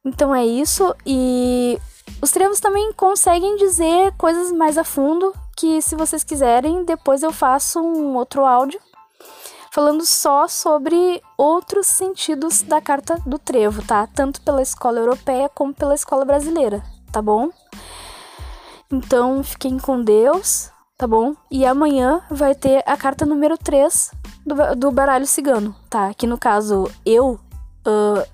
Então 0.04 0.34
é 0.34 0.44
isso. 0.44 0.94
E 1.04 1.78
os 2.20 2.30
trevos 2.30 2.60
também 2.60 2.92
conseguem 2.92 3.56
dizer 3.56 4.12
coisas 4.16 4.52
mais 4.52 4.78
a 4.78 4.84
fundo, 4.84 5.34
que 5.56 5.82
se 5.82 5.96
vocês 5.96 6.22
quiserem, 6.22 6.84
depois 6.84 7.22
eu 7.22 7.32
faço 7.32 7.80
um 7.80 8.14
outro 8.16 8.44
áudio 8.44 8.80
falando 9.72 10.04
só 10.04 10.46
sobre 10.46 11.22
outros 11.36 11.86
sentidos 11.86 12.60
da 12.60 12.78
carta 12.78 13.16
do 13.24 13.38
trevo, 13.38 13.82
tá? 13.82 14.06
Tanto 14.06 14.42
pela 14.42 14.60
escola 14.60 14.98
europeia 14.98 15.48
como 15.48 15.72
pela 15.72 15.94
escola 15.94 16.26
brasileira, 16.26 16.82
tá 17.10 17.22
bom? 17.22 17.48
Então, 18.92 19.42
fiquem 19.42 19.78
com 19.78 20.02
Deus. 20.02 20.70
tá 20.98 21.06
bom? 21.06 21.34
E 21.50 21.64
amanhã 21.64 22.22
vai 22.30 22.54
ter 22.54 22.84
a 22.86 22.96
carta 22.96 23.24
número 23.24 23.56
3 23.56 24.12
do, 24.46 24.76
do 24.76 24.92
baralho 24.92 25.26
cigano, 25.26 25.74
tá? 25.88 26.12
Que 26.12 26.26
no 26.26 26.38
caso 26.38 26.88
eu, 27.04 27.40
uh, 27.86 28.28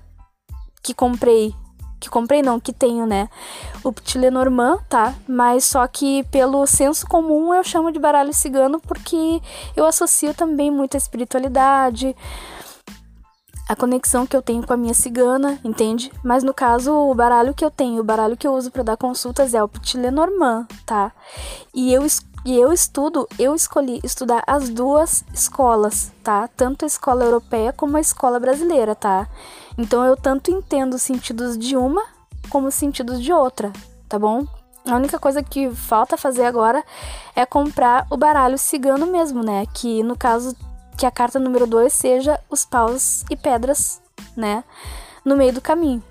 que 0.83 0.93
comprei 0.93 1.55
que 1.99 2.09
comprei 2.09 2.41
não, 2.41 2.59
que 2.59 2.71
tenho, 2.71 3.05
né? 3.05 3.29
O 3.83 3.91
Petit 3.91 4.17
Lenormand, 4.17 4.79
tá? 4.87 5.13
Mas 5.27 5.65
só 5.65 5.85
que 5.87 6.23
pelo 6.25 6.65
senso 6.65 7.07
comum 7.07 7.53
eu 7.53 7.63
chamo 7.63 7.91
de 7.91 7.99
baralho 7.99 8.33
cigano 8.33 8.79
porque 8.79 9.41
eu 9.75 9.85
associo 9.85 10.33
também 10.33 10.71
muito 10.71 10.95
a 10.95 10.97
espiritualidade, 10.97 12.15
a 13.69 13.75
conexão 13.75 14.25
que 14.25 14.35
eu 14.35 14.41
tenho 14.41 14.65
com 14.65 14.73
a 14.73 14.77
minha 14.77 14.95
cigana, 14.95 15.59
entende? 15.63 16.11
Mas 16.23 16.43
no 16.43 16.55
caso, 16.55 16.91
o 16.91 17.13
baralho 17.13 17.53
que 17.53 17.63
eu 17.63 17.69
tenho, 17.69 18.01
o 18.01 18.03
baralho 18.03 18.35
que 18.35 18.47
eu 18.47 18.53
uso 18.53 18.71
para 18.71 18.81
dar 18.81 18.97
consultas 18.97 19.53
é 19.53 19.61
o 19.61 19.67
Petit 19.67 19.95
Lenormand, 19.95 20.65
tá? 20.87 21.11
E 21.71 21.93
eu 21.93 22.03
e 22.45 22.55
eu 22.55 22.71
estudo, 22.71 23.27
eu 23.37 23.53
escolhi 23.53 23.99
estudar 24.01 24.43
as 24.47 24.69
duas 24.69 25.25
escolas, 25.33 26.11
tá? 26.23 26.47
Tanto 26.47 26.85
a 26.85 26.87
escola 26.87 27.25
europeia 27.25 27.73
como 27.73 27.97
a 27.97 27.99
escola 27.99 28.39
brasileira, 28.39 28.95
tá? 28.95 29.27
Então 29.79 30.03
eu 30.03 30.17
tanto 30.17 30.51
entendo 30.51 30.95
os 30.95 31.01
sentidos 31.01 31.57
de 31.57 31.77
uma 31.77 32.03
como 32.49 32.67
os 32.67 32.75
sentidos 32.75 33.21
de 33.21 33.31
outra, 33.31 33.71
tá 34.09 34.19
bom? 34.19 34.45
A 34.85 34.95
única 34.95 35.17
coisa 35.17 35.41
que 35.41 35.71
falta 35.71 36.17
fazer 36.17 36.43
agora 36.43 36.83
é 37.33 37.45
comprar 37.45 38.05
o 38.09 38.17
baralho 38.17 38.57
cigano 38.57 39.05
mesmo, 39.05 39.41
né? 39.41 39.65
Que 39.73 40.03
no 40.03 40.17
caso 40.17 40.53
que 40.97 41.05
a 41.05 41.11
carta 41.11 41.39
número 41.39 41.65
2 41.65 41.93
seja 41.93 42.37
os 42.49 42.65
paus 42.65 43.23
e 43.29 43.37
pedras, 43.37 44.01
né? 44.35 44.65
No 45.23 45.37
meio 45.37 45.53
do 45.53 45.61
caminho. 45.61 46.03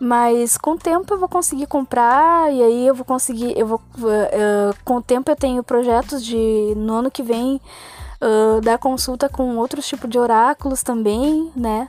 Mas 0.00 0.58
com 0.58 0.72
o 0.72 0.78
tempo 0.78 1.14
eu 1.14 1.18
vou 1.20 1.28
conseguir 1.28 1.68
comprar 1.68 2.52
e 2.52 2.60
aí 2.60 2.86
eu 2.86 2.94
vou 2.96 3.04
conseguir, 3.04 3.56
eu 3.56 3.66
vou 3.66 3.80
uh, 3.98 4.74
com 4.84 4.96
o 4.96 5.02
tempo 5.02 5.30
eu 5.30 5.36
tenho 5.36 5.62
projetos 5.62 6.24
de 6.24 6.74
no 6.76 6.94
ano 6.94 7.10
que 7.12 7.22
vem 7.22 7.60
uh, 8.20 8.60
dar 8.60 8.78
consulta 8.78 9.28
com 9.28 9.56
outros 9.56 9.86
tipos 9.86 10.10
de 10.10 10.18
oráculos 10.18 10.82
também, 10.82 11.52
né? 11.54 11.86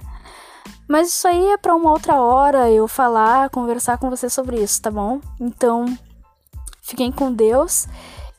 Mas 0.91 1.07
isso 1.07 1.25
aí 1.25 1.51
é 1.51 1.57
para 1.57 1.73
uma 1.73 1.89
outra 1.89 2.15
hora 2.21 2.69
eu 2.69 2.85
falar, 2.85 3.49
conversar 3.49 3.97
com 3.97 4.09
você 4.09 4.29
sobre 4.29 4.61
isso, 4.61 4.81
tá 4.81 4.91
bom? 4.91 5.21
Então, 5.39 5.85
fiquem 6.81 7.09
com 7.13 7.31
Deus 7.31 7.87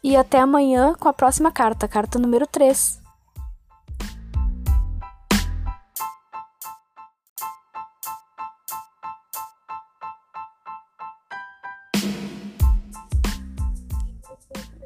e 0.05 0.15
até 0.15 0.39
amanhã 0.39 0.93
com 0.93 1.09
a 1.09 1.15
próxima 1.15 1.51
carta, 1.51 1.89
carta 1.89 2.19
número 2.19 2.47
3. 2.47 3.01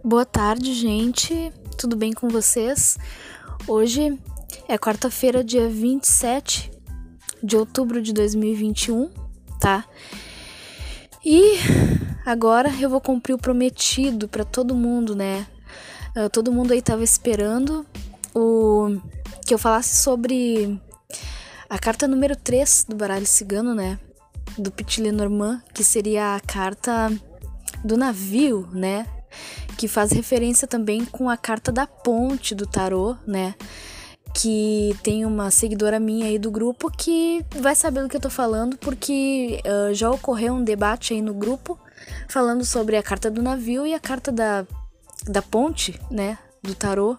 Boa 0.04 0.24
tarde, 0.24 0.72
gente. 0.72 1.52
Tudo 1.76 1.96
bem 1.96 2.12
com 2.12 2.28
vocês? 2.28 2.96
Hoje 3.66 4.16
é 4.68 4.78
quarta-feira, 4.78 5.42
dia 5.42 5.68
27 5.68 6.75
de 7.46 7.56
outubro 7.56 8.02
de 8.02 8.12
2021, 8.12 9.08
tá? 9.60 9.84
E 11.24 11.58
agora 12.24 12.68
eu 12.80 12.90
vou 12.90 13.00
cumprir 13.00 13.34
o 13.34 13.38
prometido 13.38 14.26
para 14.26 14.44
todo 14.44 14.74
mundo, 14.74 15.14
né? 15.14 15.46
Uh, 16.16 16.28
todo 16.28 16.50
mundo 16.50 16.72
aí 16.72 16.82
tava 16.82 17.04
esperando 17.04 17.86
o 18.34 18.98
que 19.46 19.54
eu 19.54 19.58
falasse 19.58 20.02
sobre 20.02 20.80
a 21.70 21.78
carta 21.78 22.08
número 22.08 22.34
3 22.34 22.86
do 22.88 22.96
baralho 22.96 23.26
cigano, 23.26 23.74
né? 23.74 23.98
Do 24.58 24.72
Petit 24.72 25.00
Lenormand, 25.00 25.62
que 25.72 25.84
seria 25.84 26.34
a 26.34 26.40
carta 26.40 27.12
do 27.84 27.96
navio, 27.96 28.68
né? 28.72 29.06
Que 29.78 29.86
faz 29.86 30.10
referência 30.10 30.66
também 30.66 31.04
com 31.04 31.30
a 31.30 31.36
carta 31.36 31.70
da 31.70 31.86
ponte 31.86 32.54
do 32.54 32.66
tarô, 32.66 33.16
né? 33.24 33.54
Que 34.36 34.94
tem 35.02 35.24
uma 35.24 35.50
seguidora 35.50 35.98
minha 35.98 36.26
aí 36.26 36.38
do 36.38 36.50
grupo 36.50 36.90
que 36.90 37.42
vai 37.58 37.74
saber 37.74 38.02
do 38.02 38.08
que 38.08 38.16
eu 38.16 38.20
tô 38.20 38.28
falando, 38.28 38.76
porque 38.76 39.62
uh, 39.64 39.94
já 39.94 40.10
ocorreu 40.10 40.52
um 40.52 40.62
debate 40.62 41.14
aí 41.14 41.22
no 41.22 41.32
grupo 41.32 41.78
falando 42.28 42.62
sobre 42.62 42.98
a 42.98 43.02
carta 43.02 43.30
do 43.30 43.42
navio 43.42 43.86
e 43.86 43.94
a 43.94 43.98
carta 43.98 44.30
da, 44.30 44.66
da 45.26 45.40
ponte, 45.40 45.98
né, 46.10 46.36
do 46.62 46.74
tarô. 46.74 47.16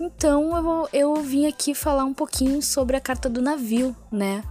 Então 0.00 0.56
eu, 0.56 0.88
eu 0.92 1.22
vim 1.22 1.46
aqui 1.46 1.76
falar 1.76 2.04
um 2.04 2.12
pouquinho 2.12 2.60
sobre 2.60 2.96
a 2.96 3.00
carta 3.00 3.30
do 3.30 3.40
navio, 3.40 3.94
né? 4.10 4.42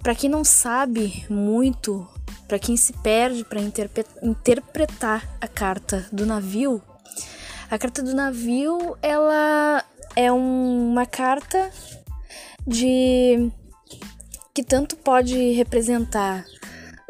Para 0.00 0.14
quem 0.14 0.30
não 0.30 0.44
sabe 0.44 1.26
muito, 1.28 2.06
para 2.46 2.60
quem 2.60 2.76
se 2.76 2.92
perde 2.92 3.44
para 3.44 3.60
interpretar 4.22 5.36
a 5.40 5.48
carta 5.48 6.06
do 6.12 6.24
navio, 6.24 6.80
a 7.68 7.76
carta 7.76 8.00
do 8.04 8.14
navio 8.14 8.96
ela 9.02 9.84
é 10.16 10.32
um, 10.32 10.92
uma 10.92 11.04
carta 11.04 11.70
de 12.66 13.52
que 14.54 14.64
tanto 14.64 14.96
pode 14.96 15.52
representar 15.52 16.44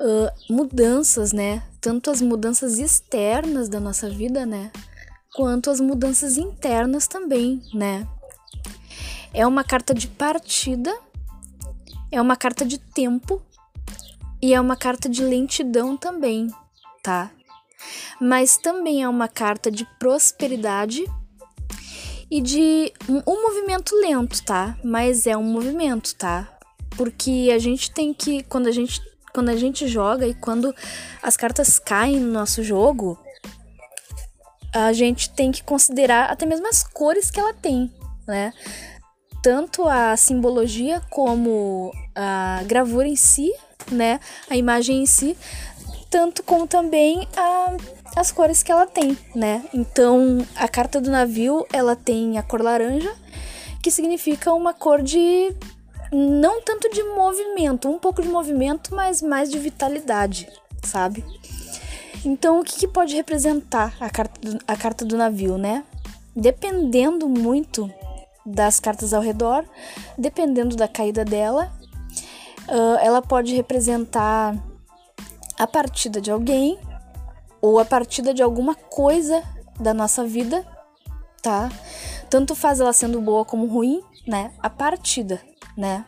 uh, 0.00 0.52
mudanças, 0.52 1.32
né? 1.32 1.62
Tanto 1.80 2.10
as 2.10 2.20
mudanças 2.20 2.78
externas 2.80 3.68
da 3.68 3.78
nossa 3.78 4.10
vida, 4.10 4.44
né? 4.44 4.72
Quanto 5.34 5.70
as 5.70 5.80
mudanças 5.80 6.36
internas 6.36 7.06
também, 7.06 7.62
né? 7.72 8.06
É 9.32 9.46
uma 9.46 9.62
carta 9.62 9.94
de 9.94 10.08
partida, 10.08 10.92
é 12.10 12.20
uma 12.20 12.34
carta 12.34 12.64
de 12.64 12.78
tempo 12.78 13.40
e 14.42 14.52
é 14.52 14.60
uma 14.60 14.76
carta 14.76 15.08
de 15.08 15.22
lentidão 15.22 15.96
também, 15.96 16.48
tá? 17.02 17.30
Mas 18.20 18.56
também 18.56 19.02
é 19.04 19.08
uma 19.08 19.28
carta 19.28 19.70
de 19.70 19.84
prosperidade 19.98 21.04
e 22.30 22.40
de 22.40 22.92
um, 23.08 23.22
um 23.26 23.42
movimento 23.42 23.94
lento, 23.96 24.42
tá? 24.44 24.76
Mas 24.84 25.26
é 25.26 25.36
um 25.36 25.42
movimento, 25.42 26.14
tá? 26.14 26.48
Porque 26.96 27.50
a 27.54 27.58
gente 27.58 27.90
tem 27.90 28.12
que 28.12 28.42
quando 28.44 28.66
a 28.66 28.72
gente 28.72 29.00
quando 29.32 29.50
a 29.50 29.56
gente 29.56 29.86
joga 29.86 30.26
e 30.26 30.32
quando 30.32 30.74
as 31.22 31.36
cartas 31.36 31.78
caem 31.78 32.18
no 32.18 32.32
nosso 32.32 32.62
jogo, 32.62 33.18
a 34.72 34.94
gente 34.94 35.28
tem 35.28 35.52
que 35.52 35.62
considerar 35.62 36.30
até 36.30 36.46
mesmo 36.46 36.66
as 36.66 36.82
cores 36.82 37.30
que 37.30 37.38
ela 37.38 37.52
tem, 37.52 37.92
né? 38.26 38.52
Tanto 39.42 39.86
a 39.86 40.16
simbologia 40.16 41.02
como 41.10 41.92
a 42.14 42.62
gravura 42.64 43.06
em 43.06 43.14
si, 43.14 43.52
né? 43.90 44.18
A 44.48 44.56
imagem 44.56 45.02
em 45.02 45.06
si, 45.06 45.36
tanto 46.10 46.42
como 46.42 46.66
também 46.66 47.26
a 47.36 47.76
as 48.16 48.32
cores 48.32 48.62
que 48.62 48.72
ela 48.72 48.86
tem, 48.86 49.16
né? 49.34 49.62
Então, 49.74 50.38
a 50.56 50.66
carta 50.66 50.98
do 51.02 51.10
navio, 51.10 51.66
ela 51.70 51.94
tem 51.94 52.38
a 52.38 52.42
cor 52.42 52.62
laranja, 52.62 53.14
que 53.82 53.90
significa 53.90 54.54
uma 54.54 54.72
cor 54.72 55.02
de 55.02 55.54
não 56.10 56.62
tanto 56.62 56.88
de 56.88 57.02
movimento, 57.02 57.90
um 57.90 57.98
pouco 57.98 58.22
de 58.22 58.28
movimento, 58.28 58.94
mas 58.94 59.20
mais 59.20 59.50
de 59.50 59.58
vitalidade, 59.58 60.48
sabe? 60.82 61.22
Então, 62.24 62.60
o 62.60 62.64
que, 62.64 62.76
que 62.78 62.88
pode 62.88 63.14
representar 63.14 63.94
a 64.00 64.08
carta, 64.08 64.40
do, 64.40 64.58
a 64.66 64.76
carta 64.76 65.04
do 65.04 65.16
navio, 65.16 65.58
né? 65.58 65.84
Dependendo 66.34 67.28
muito 67.28 67.92
das 68.46 68.80
cartas 68.80 69.12
ao 69.12 69.20
redor, 69.20 69.64
dependendo 70.16 70.74
da 70.74 70.88
caída 70.88 71.24
dela, 71.24 71.70
uh, 72.68 72.98
ela 73.00 73.20
pode 73.20 73.54
representar 73.54 74.56
a 75.58 75.66
partida 75.66 76.20
de 76.20 76.30
alguém, 76.30 76.78
ou 77.60 77.78
a 77.78 77.84
partida 77.84 78.32
de 78.32 78.42
alguma 78.42 78.74
coisa 78.74 79.42
da 79.80 79.92
nossa 79.92 80.24
vida, 80.24 80.64
tá? 81.42 81.70
Tanto 82.28 82.54
faz 82.54 82.80
ela 82.80 82.92
sendo 82.92 83.20
boa 83.20 83.44
como 83.44 83.66
ruim, 83.66 84.02
né? 84.26 84.52
A 84.60 84.68
partida, 84.68 85.40
né? 85.76 86.04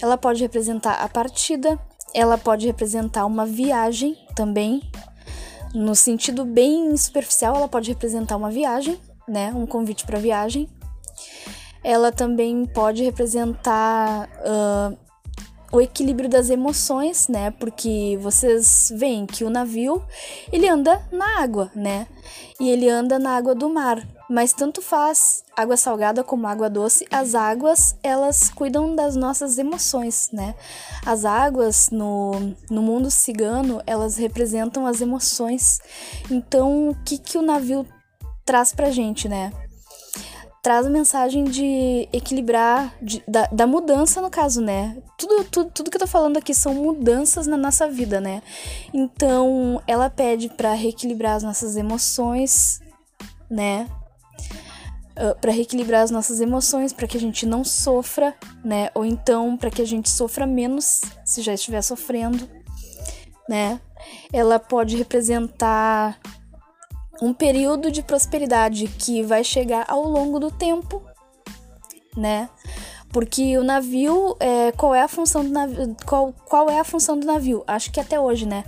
Ela 0.00 0.18
pode 0.18 0.42
representar 0.42 0.94
a 0.94 1.08
partida, 1.08 1.78
ela 2.14 2.36
pode 2.36 2.66
representar 2.66 3.24
uma 3.24 3.46
viagem 3.46 4.16
também. 4.34 4.82
No 5.74 5.94
sentido 5.94 6.44
bem 6.44 6.96
superficial, 6.96 7.56
ela 7.56 7.68
pode 7.68 7.90
representar 7.90 8.36
uma 8.36 8.50
viagem, 8.50 9.00
né? 9.28 9.52
Um 9.54 9.66
convite 9.66 10.04
para 10.04 10.18
viagem. 10.18 10.68
Ela 11.82 12.10
também 12.10 12.66
pode 12.66 13.02
representar 13.04 14.28
uh, 14.40 14.98
o 15.72 15.80
equilíbrio 15.80 16.28
das 16.28 16.50
emoções, 16.50 17.28
né? 17.28 17.50
Porque 17.50 18.18
vocês 18.20 18.92
veem 18.94 19.26
que 19.26 19.44
o 19.44 19.50
navio, 19.50 20.02
ele 20.52 20.68
anda 20.68 21.02
na 21.10 21.40
água, 21.40 21.70
né? 21.74 22.06
E 22.60 22.68
ele 22.70 22.88
anda 22.88 23.18
na 23.18 23.36
água 23.36 23.54
do 23.54 23.68
mar. 23.68 24.06
Mas 24.28 24.52
tanto 24.52 24.82
faz 24.82 25.44
água 25.56 25.76
salgada 25.76 26.24
como 26.24 26.46
água 26.48 26.68
doce, 26.68 27.06
as 27.10 27.34
águas, 27.34 27.96
elas 28.02 28.50
cuidam 28.50 28.94
das 28.94 29.14
nossas 29.14 29.56
emoções, 29.56 30.30
né? 30.32 30.54
As 31.04 31.24
águas 31.24 31.90
no, 31.90 32.32
no 32.68 32.82
mundo 32.82 33.10
cigano, 33.10 33.80
elas 33.86 34.16
representam 34.16 34.86
as 34.86 35.00
emoções. 35.00 35.78
Então, 36.30 36.90
o 36.90 36.94
que 37.04 37.18
que 37.18 37.38
o 37.38 37.42
navio 37.42 37.86
traz 38.44 38.72
pra 38.72 38.90
gente, 38.90 39.28
né? 39.28 39.52
Traz 40.66 40.84
a 40.84 40.90
mensagem 40.90 41.44
de 41.44 42.08
equilibrar, 42.12 42.92
de, 43.00 43.22
da, 43.28 43.46
da 43.52 43.68
mudança 43.68 44.20
no 44.20 44.28
caso, 44.28 44.60
né? 44.60 45.00
Tudo, 45.16 45.44
tudo, 45.44 45.70
tudo 45.70 45.90
que 45.92 45.96
eu 45.96 46.00
tô 46.00 46.08
falando 46.08 46.38
aqui 46.38 46.52
são 46.52 46.74
mudanças 46.74 47.46
na 47.46 47.56
nossa 47.56 47.88
vida, 47.88 48.20
né? 48.20 48.42
Então, 48.92 49.80
ela 49.86 50.10
pede 50.10 50.48
para 50.48 50.72
reequilibrar 50.72 51.36
as 51.36 51.44
nossas 51.44 51.76
emoções, 51.76 52.80
né? 53.48 53.88
Uh, 55.16 55.40
para 55.40 55.52
reequilibrar 55.52 56.02
as 56.02 56.10
nossas 56.10 56.40
emoções, 56.40 56.92
para 56.92 57.06
que 57.06 57.16
a 57.16 57.20
gente 57.20 57.46
não 57.46 57.62
sofra, 57.62 58.34
né? 58.64 58.90
Ou 58.92 59.04
então 59.04 59.56
para 59.56 59.70
que 59.70 59.80
a 59.80 59.86
gente 59.86 60.10
sofra 60.10 60.48
menos 60.48 61.00
se 61.24 61.42
já 61.42 61.54
estiver 61.54 61.80
sofrendo, 61.80 62.50
né? 63.48 63.80
Ela 64.32 64.58
pode 64.58 64.96
representar 64.96 66.18
um 67.20 67.32
período 67.32 67.90
de 67.90 68.02
prosperidade 68.02 68.88
que 68.88 69.22
vai 69.22 69.42
chegar 69.42 69.84
ao 69.88 70.02
longo 70.02 70.38
do 70.38 70.50
tempo, 70.50 71.02
né? 72.16 72.48
Porque 73.10 73.56
o 73.56 73.64
navio, 73.64 74.36
é, 74.40 74.72
qual 74.72 74.94
é 74.94 75.02
a 75.02 75.08
função 75.08 75.44
do 75.44 75.50
navio? 75.50 75.96
Qual, 76.04 76.34
qual 76.44 76.68
é 76.68 76.78
a 76.78 76.84
função 76.84 77.18
do 77.18 77.26
navio? 77.26 77.64
Acho 77.66 77.90
que 77.90 78.00
até 78.00 78.20
hoje, 78.20 78.46
né? 78.46 78.64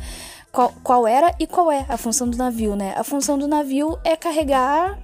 Qual, 0.51 0.73
qual 0.83 1.07
era 1.07 1.35
e 1.39 1.47
qual 1.47 1.71
é 1.71 1.85
a 1.89 1.97
função 1.97 2.29
do 2.29 2.37
navio, 2.37 2.75
né? 2.75 2.95
A 2.97 3.05
função 3.05 3.39
do 3.39 3.47
navio 3.47 3.99
é 4.05 4.17
carregar 4.17 4.99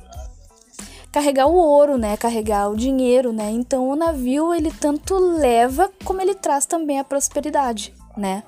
carregar 1.12 1.46
o 1.46 1.54
ouro, 1.54 1.96
né? 1.96 2.16
Carregar 2.16 2.70
o 2.70 2.76
dinheiro, 2.76 3.32
né? 3.32 3.50
Então 3.50 3.88
o 3.88 3.94
navio 3.94 4.52
ele 4.54 4.72
tanto 4.72 5.16
leva 5.16 5.90
como 6.04 6.20
ele 6.20 6.34
traz 6.34 6.66
também 6.66 6.98
a 6.98 7.04
prosperidade, 7.04 7.94
né? 8.16 8.42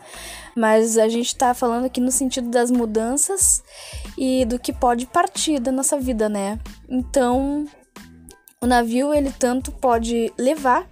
Mas 0.56 0.96
a 0.98 1.08
gente 1.08 1.34
tá 1.34 1.54
falando 1.54 1.86
aqui 1.86 2.00
no 2.00 2.10
sentido 2.10 2.48
das 2.48 2.70
mudanças 2.70 3.62
e 4.16 4.44
do 4.44 4.58
que 4.58 4.72
pode 4.72 5.06
partir 5.06 5.58
da 5.58 5.72
nossa 5.72 5.98
vida, 5.98 6.28
né? 6.28 6.58
Então, 6.88 7.66
o 8.60 8.66
navio 8.66 9.12
ele 9.12 9.32
tanto 9.32 9.70
pode 9.72 10.32
levar 10.38 10.88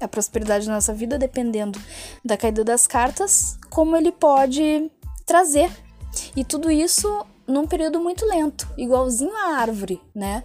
a 0.00 0.08
prosperidade 0.08 0.66
da 0.66 0.74
nossa 0.74 0.92
vida 0.92 1.18
dependendo 1.18 1.78
da 2.24 2.36
caída 2.36 2.64
das 2.64 2.86
cartas, 2.86 3.58
como 3.70 3.96
ele 3.96 4.12
pode 4.12 4.90
trazer. 5.24 5.70
E 6.36 6.44
tudo 6.44 6.70
isso 6.70 7.24
num 7.46 7.66
período 7.66 8.00
muito 8.00 8.24
lento, 8.26 8.68
igualzinho 8.76 9.34
à 9.34 9.58
árvore, 9.58 10.00
né? 10.14 10.42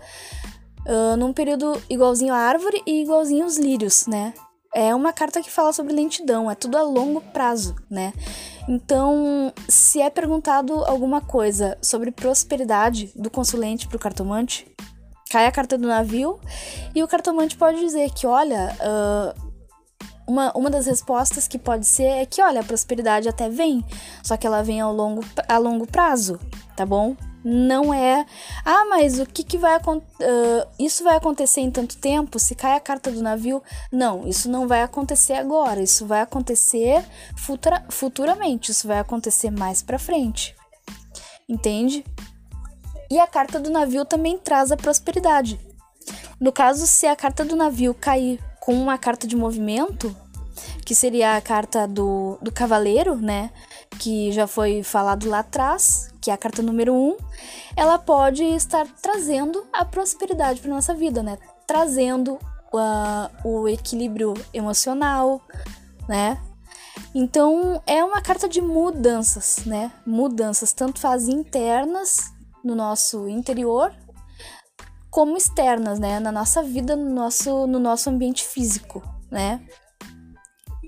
Uh, 0.86 1.16
num 1.18 1.34
período 1.34 1.82
igualzinho 1.90 2.34
à 2.34 2.38
árvore 2.38 2.82
e 2.86 3.02
igualzinho 3.02 3.44
aos 3.44 3.58
lírios, 3.58 4.08
né? 4.08 4.34
É 4.74 4.94
uma 4.94 5.12
carta 5.12 5.42
que 5.42 5.50
fala 5.50 5.74
sobre 5.74 5.94
lentidão, 5.94 6.50
é 6.50 6.56
tudo 6.56 6.78
a 6.78 6.84
longo 6.84 7.22
prazo, 7.22 7.76
né? 7.90 8.14
Então, 8.68 9.52
se 9.68 10.00
é 10.00 10.10
perguntado 10.12 10.86
alguma 10.86 11.22
coisa 11.22 11.76
sobre 11.82 12.12
prosperidade 12.12 13.12
do 13.16 13.30
consulente 13.30 13.88
para 13.88 13.98
o 13.98 14.00
cartomante, 14.00 14.68
cai 15.32 15.48
a 15.48 15.52
carta 15.52 15.76
do 15.76 15.88
navio 15.88 16.40
e 16.94 17.02
o 17.02 17.08
cartomante 17.08 17.58
pode 17.58 17.80
dizer 17.80 18.12
que, 18.12 18.28
olha, 18.28 18.76
uh, 18.80 19.50
uma, 20.28 20.56
uma 20.56 20.70
das 20.70 20.86
respostas 20.86 21.48
que 21.48 21.58
pode 21.58 21.88
ser 21.88 22.04
é 22.04 22.26
que, 22.26 22.40
olha, 22.40 22.62
a 22.62 22.64
prosperidade 22.64 23.28
até 23.28 23.50
vem, 23.50 23.84
só 24.24 24.38
que 24.38 24.46
ela 24.46 24.62
vem 24.62 24.80
ao 24.80 24.94
longo, 24.94 25.26
a 25.48 25.58
longo 25.58 25.88
prazo, 25.88 26.40
tá 26.76 26.86
bom? 26.86 27.16
Não 27.44 27.94
é, 27.94 28.26
ah, 28.66 28.86
mas 28.90 29.18
o 29.18 29.26
que, 29.26 29.44
que 29.44 29.58
vai 29.58 29.78
uh, 29.78 30.68
isso 30.78 31.04
vai 31.04 31.16
acontecer 31.16 31.62
em 31.62 31.72
tanto 31.72 31.98
tempo? 31.98 32.38
Se 32.38 32.54
cai 32.54 32.76
a 32.76 32.80
carta 32.82 33.10
do 33.12 33.22
navio? 33.22 33.64
Não, 33.92 34.28
isso 34.28 34.50
não 34.50 34.68
vai 34.68 34.82
acontecer 34.82 35.34
agora. 35.34 35.82
Isso 35.82 36.06
vai 36.06 36.22
acontecer 36.22 37.04
futura, 37.38 37.86
futuramente. 37.90 38.72
Isso 38.72 38.88
vai 38.88 39.00
acontecer 39.00 39.52
mais 39.52 39.82
para 39.82 39.98
frente. 39.98 40.54
Entende? 41.48 42.04
E 43.10 43.18
a 43.18 43.26
carta 43.26 43.60
do 43.60 43.70
navio 43.70 44.04
também 44.04 44.38
traz 44.38 44.72
a 44.72 44.78
prosperidade. 44.78 45.60
No 46.40 46.52
caso, 46.52 46.86
se 46.86 47.08
a 47.08 47.16
carta 47.16 47.46
do 47.46 47.56
navio 47.56 47.94
cair 47.94 48.40
com 48.60 48.74
uma 48.74 48.98
carta 48.98 49.26
de 49.26 49.36
movimento, 49.36 50.16
que 50.86 50.94
seria 50.94 51.38
a 51.38 51.42
carta 51.42 51.88
do, 51.88 52.38
do 52.42 52.52
cavaleiro, 52.52 53.16
né? 53.16 53.50
Que 53.98 54.32
já 54.32 54.46
foi 54.46 54.84
falado 54.84 55.28
lá 55.28 55.40
atrás, 55.40 56.09
que 56.22 56.32
é 56.32 56.34
a 56.34 56.38
carta 56.38 56.62
número 56.62 56.94
1, 56.94 56.96
um, 56.96 57.18
ela 57.76 57.98
pode 57.98 58.44
estar 58.44 58.88
trazendo 59.02 59.66
a 59.72 59.86
prosperidade 59.86 60.62
para 60.62 60.70
nossa 60.70 60.94
vida, 60.94 61.24
né? 61.24 61.38
Trazendo 61.66 62.34
uh, 62.74 63.48
o 63.48 63.68
equilíbrio 63.68 64.34
emocional, 64.54 65.42
né? 66.08 66.42
Então 67.14 67.82
é 67.88 68.04
uma 68.04 68.22
carta 68.22 68.48
de 68.48 68.62
mudanças, 68.62 69.66
né? 69.66 69.92
Mudanças 70.06 70.74
tanto 70.74 71.00
faz 71.00 71.28
internas 71.28 72.32
no 72.64 72.76
nosso 72.76 73.28
interior 73.28 73.94
como 75.10 75.36
externas, 75.36 76.00
né, 76.00 76.20
na 76.20 76.32
nossa 76.32 76.62
vida, 76.62 76.96
no 76.96 77.10
nosso, 77.10 77.66
no 77.68 77.80
nosso 77.80 78.10
ambiente 78.10 78.46
físico, 78.46 79.02
né? 79.32 79.60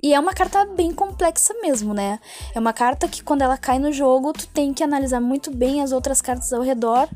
E 0.02 0.14
é 0.14 0.20
uma 0.20 0.34
carta 0.34 0.66
bem 0.66 0.92
complexa 0.92 1.54
mesmo, 1.62 1.94
né? 1.94 2.20
É 2.56 2.60
uma 2.60 2.74
carta 2.74 3.08
que 3.08 3.24
quando 3.24 3.44
ela 3.44 3.58
cai 3.58 3.78
no 3.78 3.92
jogo, 3.92 4.34
tu 4.34 4.48
tem 4.48 4.74
que 4.74 4.84
analisar 4.84 5.22
muito 5.22 5.52
bem 5.52 5.82
as 5.82 5.92
outras 5.92 6.22
cartas 6.22 6.52
ao 6.52 6.62
redor 6.62 7.08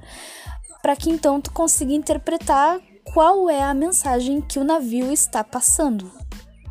para 0.82 0.96
que 0.96 1.10
então 1.10 1.42
tu 1.42 1.52
consiga 1.52 1.94
interpretar 1.94 2.80
qual 3.12 3.50
é 3.50 3.64
a 3.64 3.74
mensagem 3.74 4.40
que 4.40 4.60
o 4.60 4.64
navio 4.64 5.12
está 5.12 5.44
passando, 5.44 6.12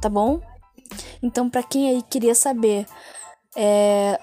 tá 0.01 0.09
bom? 0.09 0.41
Então, 1.21 1.51
para 1.51 1.65
quem 1.65 1.89
aí 1.89 2.03
queria 2.03 2.35
saber 2.35 2.87
é, 3.57 4.19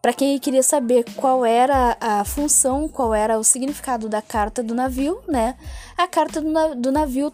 para 0.00 0.12
quem 0.12 0.38
queria 0.38 0.62
saber 0.62 1.04
qual 1.16 1.44
era 1.44 1.96
a 2.00 2.24
função, 2.24 2.88
qual 2.88 3.14
era 3.14 3.38
o 3.38 3.44
significado 3.44 4.08
da 4.08 4.22
carta 4.22 4.62
do 4.62 4.74
navio, 4.74 5.20
né? 5.26 5.56
A 5.96 6.06
carta 6.06 6.40
do, 6.40 6.74
do 6.76 6.92
navio 6.92 7.32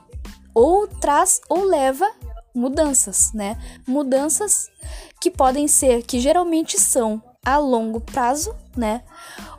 ou 0.54 0.86
traz 0.86 1.40
ou 1.48 1.64
leva 1.64 2.10
mudanças, 2.54 3.32
né? 3.32 3.58
Mudanças 3.86 4.70
que 5.20 5.30
podem 5.30 5.66
ser, 5.66 6.02
que 6.02 6.20
geralmente 6.20 6.78
são 6.80 7.22
a 7.44 7.58
longo 7.58 8.00
prazo, 8.00 8.54
né? 8.76 9.02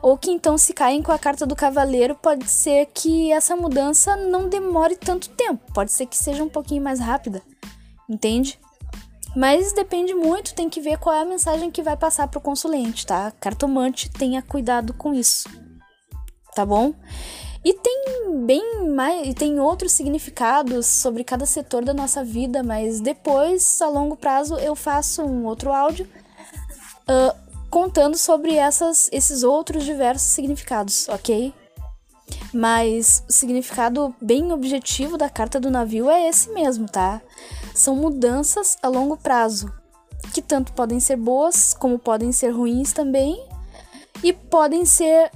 Ou 0.02 0.16
que 0.18 0.30
então 0.30 0.58
se 0.58 0.72
caem 0.72 1.02
com 1.02 1.12
a 1.12 1.18
carta 1.18 1.46
do 1.46 1.54
cavaleiro, 1.54 2.14
pode 2.14 2.48
ser 2.50 2.86
que 2.86 3.30
essa 3.30 3.54
mudança 3.54 4.16
não 4.16 4.48
demore 4.48 4.96
tanto 4.96 5.28
tempo, 5.30 5.72
pode 5.72 5.92
ser 5.92 6.06
que 6.06 6.16
seja 6.16 6.42
um 6.42 6.48
pouquinho 6.48 6.82
mais 6.82 6.98
rápida, 6.98 7.42
entende? 8.08 8.58
Mas 9.36 9.74
depende 9.74 10.14
muito, 10.14 10.54
tem 10.54 10.68
que 10.68 10.80
ver 10.80 10.98
qual 10.98 11.14
é 11.14 11.20
a 11.20 11.26
mensagem 11.26 11.70
que 11.70 11.82
vai 11.82 11.96
passar 11.96 12.26
pro 12.26 12.40
consulente, 12.40 13.04
tá? 13.04 13.30
Cartomante 13.32 14.08
tenha 14.08 14.40
cuidado 14.40 14.94
com 14.94 15.12
isso. 15.12 15.46
Tá 16.54 16.64
bom? 16.64 16.94
E 17.66 17.72
tem 17.72 18.44
bem 18.46 18.88
mais, 18.94 19.34
tem 19.34 19.58
outros 19.58 19.90
significados 19.90 20.86
sobre 20.86 21.24
cada 21.24 21.44
setor 21.44 21.84
da 21.84 21.92
nossa 21.92 22.22
vida, 22.22 22.62
mas 22.62 23.00
depois, 23.00 23.82
a 23.82 23.88
longo 23.88 24.16
prazo, 24.16 24.54
eu 24.54 24.76
faço 24.76 25.22
um 25.22 25.44
outro 25.44 25.72
áudio 25.72 26.08
uh, 27.08 27.36
contando 27.68 28.16
sobre 28.16 28.54
essas, 28.54 29.10
esses 29.10 29.42
outros 29.42 29.84
diversos 29.84 30.28
significados, 30.28 31.08
ok? 31.08 31.52
Mas 32.54 33.24
o 33.28 33.32
significado 33.32 34.14
bem 34.22 34.52
objetivo 34.52 35.18
da 35.18 35.28
carta 35.28 35.58
do 35.58 35.68
navio 35.68 36.08
é 36.08 36.28
esse 36.28 36.48
mesmo, 36.50 36.86
tá? 36.86 37.20
São 37.74 37.96
mudanças 37.96 38.78
a 38.80 38.86
longo 38.86 39.16
prazo, 39.16 39.74
que 40.32 40.40
tanto 40.40 40.72
podem 40.72 41.00
ser 41.00 41.16
boas 41.16 41.74
como 41.74 41.98
podem 41.98 42.30
ser 42.30 42.50
ruins 42.50 42.92
também, 42.92 43.44
e 44.22 44.32
podem 44.32 44.84
ser 44.84 45.32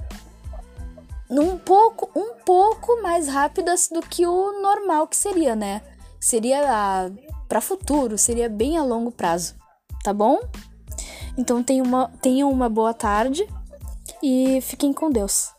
um 1.39 1.57
pouco, 1.57 2.09
um 2.13 2.33
pouco 2.43 3.01
mais 3.01 3.27
rápidas 3.27 3.87
do 3.87 4.01
que 4.01 4.25
o 4.25 4.61
normal 4.61 5.07
que 5.07 5.15
seria, 5.15 5.55
né? 5.55 5.81
Seria 6.19 7.09
para 7.47 7.61
futuro, 7.61 8.17
seria 8.17 8.49
bem 8.49 8.77
a 8.77 8.83
longo 8.83 9.11
prazo, 9.11 9.55
tá 10.03 10.13
bom? 10.13 10.39
Então 11.37 11.63
tenham 11.63 11.85
uma, 11.85 12.09
tenham 12.21 12.51
uma 12.51 12.67
boa 12.67 12.93
tarde 12.93 13.47
e 14.21 14.59
fiquem 14.61 14.91
com 14.91 15.09
Deus. 15.09 15.53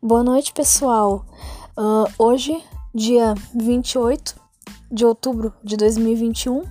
Boa 0.00 0.22
noite, 0.22 0.52
pessoal. 0.52 1.26
Uh, 1.76 2.06
hoje, 2.16 2.62
dia 2.96 3.34
28 3.54 4.40
de 4.90 5.04
outubro 5.04 5.52
de 5.62 5.76
2021, 5.76 6.62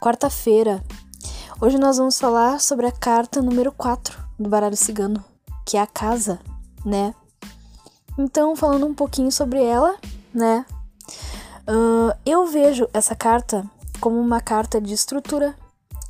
quarta-feira. 0.00 0.82
Hoje 1.60 1.76
nós 1.76 1.98
vamos 1.98 2.18
falar 2.18 2.58
sobre 2.58 2.86
a 2.86 2.90
carta 2.90 3.42
número 3.42 3.70
4 3.70 4.18
do 4.38 4.48
baralho 4.48 4.74
cigano, 4.74 5.22
que 5.66 5.76
é 5.76 5.82
a 5.82 5.86
casa, 5.86 6.40
né? 6.82 7.14
Então, 8.16 8.56
falando 8.56 8.86
um 8.86 8.94
pouquinho 8.94 9.30
sobre 9.30 9.62
ela, 9.62 9.98
né? 10.32 10.64
Uh, 11.68 12.16
eu 12.24 12.46
vejo 12.46 12.88
essa 12.94 13.14
carta 13.14 13.70
como 14.00 14.18
uma 14.18 14.40
carta 14.40 14.80
de 14.80 14.94
estrutura, 14.94 15.54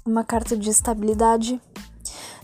uma 0.06 0.22
carta 0.22 0.56
de 0.56 0.70
estabilidade. 0.70 1.60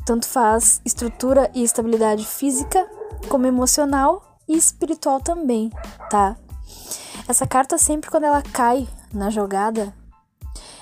Tanto 0.04 0.26
faz 0.26 0.80
estrutura 0.84 1.48
e 1.54 1.62
estabilidade 1.62 2.26
física 2.26 2.84
como 3.28 3.46
emocional 3.46 4.40
e 4.48 4.56
espiritual 4.56 5.20
também, 5.20 5.70
tá? 6.10 6.37
Essa 7.26 7.46
carta 7.46 7.78
sempre 7.78 8.10
quando 8.10 8.24
ela 8.24 8.42
cai 8.42 8.87
na 9.12 9.30
jogada, 9.30 9.94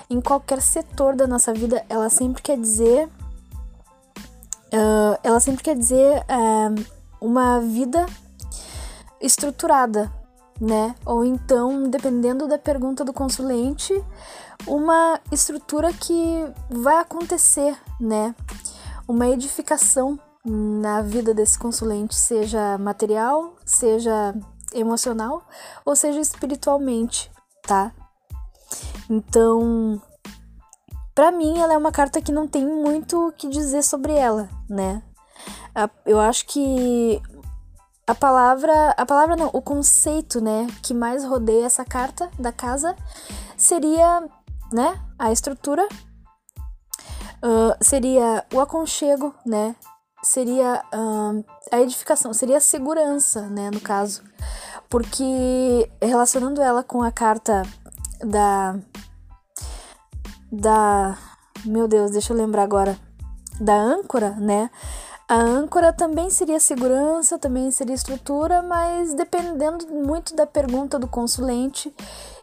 em 0.09 0.19
qualquer 0.19 0.61
setor 0.61 1.15
da 1.15 1.25
nossa 1.25 1.53
vida, 1.53 1.85
ela 1.89 2.09
sempre 2.09 2.41
quer 2.41 2.57
dizer. 2.57 3.07
Uh, 4.73 5.17
ela 5.23 5.39
sempre 5.39 5.63
quer 5.63 5.75
dizer 5.75 6.19
uh, 6.19 6.85
uma 7.21 7.59
vida 7.59 8.05
estruturada, 9.21 10.11
né? 10.59 10.95
Ou 11.05 11.23
então, 11.23 11.89
dependendo 11.89 12.47
da 12.47 12.57
pergunta 12.57 13.05
do 13.05 13.13
consulente, 13.13 13.93
uma 14.67 15.19
estrutura 15.31 15.93
que 15.93 16.45
vai 16.69 16.97
acontecer, 16.97 17.77
né? 17.99 18.35
Uma 19.07 19.27
edificação 19.27 20.19
na 20.45 21.01
vida 21.01 21.33
desse 21.33 21.57
consulente, 21.57 22.15
seja 22.15 22.77
material, 22.77 23.53
seja 23.65 24.35
emocional 24.73 25.43
ou 25.85 25.95
seja 25.95 26.19
espiritualmente, 26.19 27.31
tá? 27.61 27.91
Então, 29.09 30.01
para 31.13 31.31
mim 31.31 31.59
ela 31.59 31.73
é 31.73 31.77
uma 31.77 31.91
carta 31.91 32.21
que 32.21 32.31
não 32.31 32.47
tem 32.47 32.65
muito 32.65 33.27
o 33.27 33.31
que 33.31 33.47
dizer 33.49 33.83
sobre 33.83 34.13
ela, 34.13 34.49
né? 34.69 35.01
Eu 36.05 36.19
acho 36.19 36.45
que 36.45 37.21
a 38.05 38.13
palavra, 38.13 38.91
a 38.97 39.05
palavra 39.05 39.35
não, 39.35 39.49
o 39.53 39.61
conceito, 39.61 40.41
né, 40.41 40.67
que 40.81 40.93
mais 40.93 41.23
rodeia 41.23 41.65
essa 41.65 41.85
carta 41.85 42.29
da 42.37 42.51
casa 42.51 42.95
seria, 43.57 44.27
né, 44.71 44.99
a 45.17 45.31
estrutura, 45.31 45.87
uh, 47.41 47.75
seria 47.81 48.45
o 48.53 48.59
aconchego, 48.59 49.33
né, 49.45 49.75
seria 50.23 50.83
uh, 50.93 51.45
a 51.71 51.81
edificação, 51.81 52.33
seria 52.33 52.57
a 52.57 52.61
segurança, 52.61 53.41
né, 53.49 53.69
no 53.71 53.81
caso, 53.81 54.23
porque 54.89 55.89
relacionando 56.01 56.61
ela 56.61 56.81
com 56.83 57.03
a 57.03 57.11
carta 57.11 57.61
da 58.23 58.75
da 60.51 61.17
meu 61.65 61.87
Deus, 61.87 62.11
deixa 62.11 62.33
eu 62.33 62.37
lembrar 62.37 62.63
agora 62.63 62.97
da 63.59 63.75
âncora, 63.75 64.31
né? 64.31 64.69
A 65.27 65.35
âncora 65.35 65.93
também 65.93 66.29
seria 66.29 66.59
segurança, 66.59 67.39
também 67.39 67.71
seria 67.71 67.95
estrutura, 67.95 68.61
mas 68.61 69.13
dependendo 69.13 69.87
muito 69.87 70.35
da 70.35 70.45
pergunta 70.45 70.99
do 70.99 71.07
consulente 71.07 71.93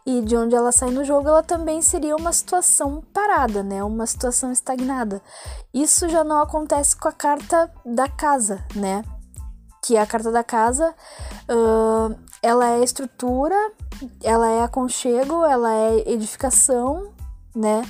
e 0.05 0.21
de 0.21 0.35
onde 0.35 0.55
ela 0.55 0.71
sai 0.71 0.89
no 0.91 1.03
jogo, 1.03 1.29
ela 1.29 1.43
também 1.43 1.81
seria 1.81 2.15
uma 2.15 2.33
situação 2.33 3.03
parada, 3.13 3.61
né? 3.61 3.83
Uma 3.83 4.05
situação 4.05 4.51
estagnada. 4.51 5.21
Isso 5.73 6.09
já 6.09 6.23
não 6.23 6.41
acontece 6.41 6.95
com 6.95 7.07
a 7.07 7.11
carta 7.11 7.71
da 7.85 8.07
casa, 8.07 8.63
né? 8.75 9.03
Que 9.83 9.97
a 9.97 10.05
carta 10.05 10.31
da 10.31 10.43
casa, 10.43 10.93
uh, 11.49 12.15
ela 12.41 12.67
é 12.67 12.83
estrutura, 12.83 13.55
ela 14.23 14.49
é 14.49 14.63
aconchego, 14.63 15.45
ela 15.45 15.73
é 15.73 16.09
edificação, 16.09 17.11
né? 17.55 17.83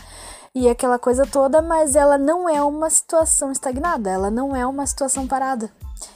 e 0.54 0.68
aquela 0.68 1.00
coisa 1.00 1.26
toda, 1.26 1.62
mas 1.62 1.96
ela 1.96 2.18
não 2.18 2.48
é 2.48 2.62
uma 2.62 2.90
situação 2.90 3.52
estagnada, 3.52 4.10
ela 4.10 4.30
não 4.30 4.56
é 4.56 4.66
uma 4.66 4.86
situação 4.86 5.26
parada, 5.26 5.72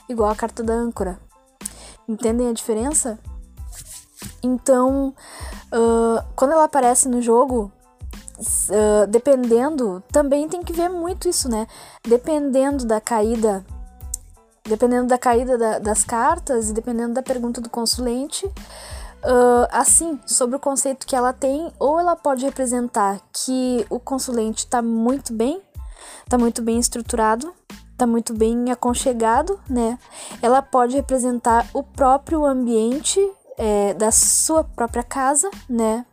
igual 0.08 0.30
a 0.30 0.36
carta 0.36 0.62
da 0.62 0.74
âncora. 0.74 1.18
Entendem 2.06 2.48
a 2.48 2.52
diferença? 2.52 3.18
Então, 4.42 5.14
uh, 5.72 6.24
quando 6.34 6.52
ela 6.52 6.64
aparece 6.64 7.08
no 7.08 7.20
jogo, 7.20 7.70
uh, 8.38 9.06
dependendo, 9.08 10.02
também 10.12 10.48
tem 10.48 10.62
que 10.62 10.72
ver 10.72 10.88
muito 10.88 11.28
isso, 11.28 11.48
né? 11.48 11.66
Dependendo 12.06 12.84
da 12.84 13.00
caída, 13.00 13.64
dependendo 14.64 15.08
da 15.08 15.18
caída 15.18 15.56
da, 15.56 15.78
das 15.78 16.04
cartas 16.04 16.70
e 16.70 16.72
dependendo 16.72 17.14
da 17.14 17.22
pergunta 17.22 17.60
do 17.60 17.70
consulente, 17.70 18.50
Uh, 19.24 19.66
assim, 19.72 20.20
sobre 20.24 20.54
o 20.54 20.60
conceito 20.60 21.04
que 21.04 21.16
ela 21.16 21.32
tem, 21.32 21.72
ou 21.80 21.98
ela 21.98 22.14
pode 22.14 22.44
representar 22.44 23.18
que 23.32 23.84
o 23.90 23.98
consulente 23.98 24.58
está 24.58 24.80
muito 24.80 25.32
bem, 25.32 25.60
está 26.22 26.38
muito 26.38 26.62
bem 26.62 26.78
estruturado, 26.78 27.52
está 27.90 28.06
muito 28.06 28.34
bem 28.34 28.70
aconchegado, 28.70 29.58
né? 29.68 29.98
Ela 30.40 30.62
pode 30.62 30.94
representar 30.94 31.66
o 31.74 31.82
próprio 31.82 32.44
ambiente 32.44 33.18
é, 33.58 33.94
da 33.94 34.10
sua 34.10 34.64
própria 34.64 35.02
casa, 35.02 35.50
né? 35.68 36.04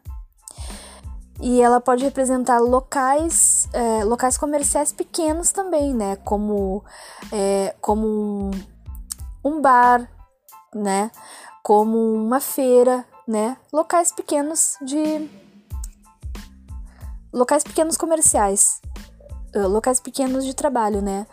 E 1.42 1.62
ela 1.62 1.82
pode 1.82 2.04
representar 2.04 2.60
locais, 2.60 3.68
é, 3.74 4.04
locais 4.04 4.38
comerciais 4.38 4.92
pequenos 4.92 5.52
também, 5.52 5.94
né? 5.94 6.16
Como, 6.18 6.84
é, 7.32 7.76
como 7.82 8.08
um, 8.08 8.52
um 9.44 9.62
bar, 9.62 10.08
né? 10.74 11.12
como 11.64 12.14
uma 12.14 12.42
feira, 12.42 13.06
né? 13.26 13.58
Locais 13.72 14.12
pequenos 14.12 14.76
de 14.82 15.30
locais 17.32 17.64
pequenos 17.64 17.98
comerciais, 17.98 18.82
uh, 19.56 19.68
locais 19.68 20.02
pequenos 20.02 20.46
de 20.46 20.54
trabalho, 20.54 21.02
né? 21.02 21.26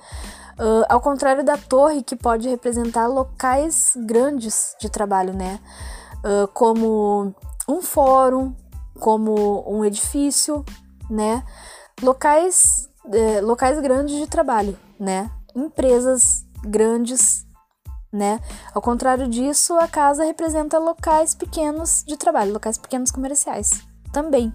Uh, 0.53 0.85
ao 0.89 1.01
contrário 1.01 1.45
da 1.45 1.57
torre 1.57 2.03
que 2.03 2.15
pode 2.15 2.49
representar 2.49 3.09
locais 3.09 3.93
grandes 4.07 4.77
de 4.81 4.89
trabalho, 4.89 5.35
né? 5.35 5.59
Uh, 6.25 6.47
como 6.49 7.35
um 7.69 7.81
fórum, 7.81 8.55
como 8.99 9.65
um 9.67 9.85
edifício, 9.85 10.65
né? 11.09 11.43
Locais, 12.03 12.89
eh, 13.13 13.41
locais 13.41 13.79
grandes 13.81 14.17
de 14.17 14.27
trabalho, 14.27 14.79
né? 14.99 15.31
Empresas 15.55 16.45
grandes 16.63 17.47
né? 18.13 18.41
Ao 18.75 18.83
contrário 18.83 19.29
disso, 19.29 19.75
a 19.79 19.87
casa 19.87 20.25
representa 20.25 20.79
locais 20.79 21.35
pequenos 21.35 22.03
de 22.05 22.17
trabalho, 22.17 22.53
locais 22.53 22.77
pequenos 22.77 23.11
comerciais 23.11 23.83
também, 24.13 24.53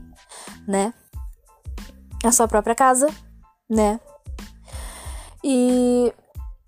né? 0.68 0.94
A 2.24 2.32
sua 2.32 2.48
própria 2.48 2.76
casa, 2.76 3.08
né? 3.70 4.00
E 5.44 6.14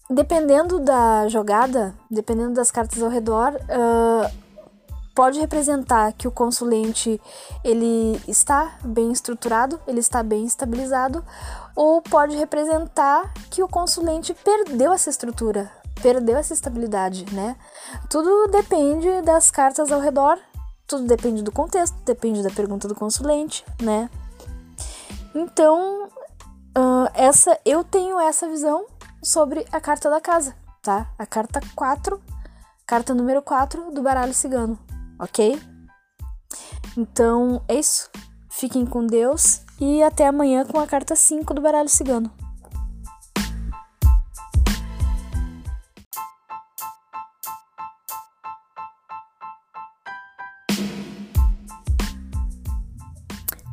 dependendo 0.09 0.79
da 0.79 1.27
jogada, 1.27 1.93
dependendo 2.09 2.53
das 2.53 2.71
cartas 2.71 3.03
ao 3.03 3.09
redor, 3.09 3.53
uh, 3.53 4.46
pode 5.17 5.39
representar 5.39 6.13
que 6.13 6.27
o 6.27 6.31
consulente 6.31 7.19
ele 7.63 8.21
está 8.27 8.77
bem 8.83 9.11
estruturado, 9.11 9.81
ele 9.87 9.99
está 9.99 10.21
bem 10.21 10.45
estabilizado, 10.45 11.25
ou 11.75 12.03
pode 12.03 12.37
representar 12.37 13.33
que 13.49 13.63
o 13.63 13.67
consulente 13.67 14.35
perdeu 14.35 14.93
essa 14.93 15.09
estrutura, 15.09 15.71
perdeu 16.03 16.37
essa 16.37 16.53
estabilidade, 16.53 17.25
né? 17.33 17.55
Tudo 18.11 18.47
depende 18.51 19.23
das 19.23 19.49
cartas 19.49 19.91
ao 19.91 19.99
redor, 19.99 20.37
tudo 20.85 21.07
depende 21.07 21.41
do 21.41 21.51
contexto, 21.51 21.97
depende 22.05 22.43
da 22.43 22.51
pergunta 22.51 22.87
do 22.87 22.93
consulente, 22.93 23.65
né? 23.81 24.11
Então, 25.33 26.09
uh, 26.77 27.09
essa 27.15 27.59
eu 27.65 27.83
tenho 27.83 28.19
essa 28.19 28.47
visão 28.47 28.85
sobre 29.23 29.65
a 29.71 29.81
carta 29.81 30.11
da 30.11 30.21
casa, 30.21 30.53
tá? 30.83 31.09
A 31.17 31.25
carta 31.25 31.59
4, 31.75 32.21
carta 32.85 33.15
número 33.15 33.41
4 33.41 33.89
do 33.91 34.03
baralho 34.03 34.31
cigano, 34.31 34.77
ok? 35.19 35.59
Então, 36.97 37.61
é 37.67 37.75
isso. 37.75 38.09
Fiquem 38.49 38.85
com 38.85 39.05
Deus 39.05 39.61
e 39.79 40.01
até 40.01 40.27
amanhã 40.27 40.65
com 40.65 40.79
a 40.79 40.87
carta 40.87 41.15
5 41.15 41.53
do 41.53 41.61
baralho 41.61 41.89
cigano. 41.89 42.31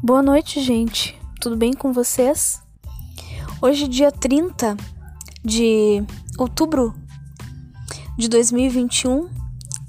Boa 0.03 0.23
noite, 0.23 0.61
gente. 0.61 1.19
Tudo 1.41 1.57
bem 1.57 1.73
com 1.73 1.91
vocês? 1.95 2.63
Hoje, 3.63 3.89
dia 3.89 4.13
30 4.13 4.77
de 5.43 6.05
outubro 6.39 6.95
de 8.19 8.29
2021, 8.29 9.31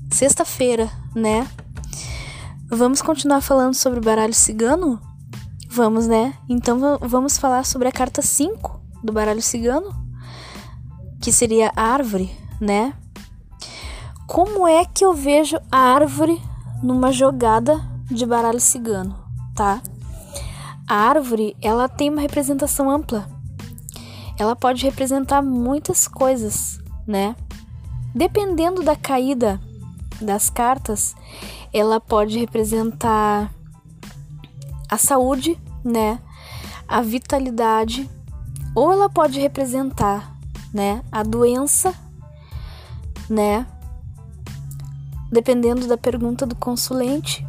sexta-feira, 0.10 0.89
né? 1.15 1.47
Vamos 2.69 3.01
continuar 3.01 3.41
falando 3.41 3.73
sobre 3.73 3.99
o 3.99 4.04
baralho 4.04 4.34
cigano? 4.34 4.99
Vamos, 5.69 6.08
né? 6.08 6.34
Então 6.49 6.99
vamos 7.01 7.38
falar 7.38 7.65
sobre 7.65 7.88
a 7.88 7.91
carta 7.91 8.21
5 8.21 8.82
do 9.04 9.13
baralho 9.13 9.41
cigano, 9.41 9.95
que 11.21 11.32
seria 11.32 11.71
a 11.75 11.84
árvore, 11.84 12.30
né? 12.60 12.93
Como 14.28 14.67
é 14.67 14.84
que 14.84 15.06
eu 15.06 15.13
vejo 15.13 15.58
a 15.71 15.78
árvore 15.78 16.41
numa 16.84 17.12
jogada 17.12 17.80
de 18.12 18.25
baralho 18.25 18.60
cigano, 18.60 19.15
tá? 19.56 19.82
A 20.88 20.95
árvore, 20.95 21.56
ela 21.62 21.88
tem 21.88 22.10
uma 22.10 22.21
representação 22.21 22.89
ampla. 22.89 23.28
Ela 24.38 24.56
pode 24.56 24.84
representar 24.84 25.41
muitas 25.41 26.08
coisas, 26.08 26.80
né? 27.08 27.36
Dependendo 28.13 28.84
da 28.84 28.95
caída 28.95 29.60
das 30.21 30.49
cartas, 30.49 31.15
ela 31.73 31.99
pode 31.99 32.39
representar 32.39 33.54
a 34.89 34.97
saúde, 34.97 35.60
né? 35.84 36.19
A 36.88 37.01
vitalidade, 37.01 38.10
ou 38.75 38.91
ela 38.91 39.10
pode 39.10 39.39
representar, 39.39 40.36
né, 40.73 41.04
a 41.12 41.23
doença, 41.23 41.93
né? 43.30 43.65
Dependendo 45.32 45.88
da 45.88 45.97
pergunta 45.97 46.45
do 46.45 46.56
consulente, 46.56 47.45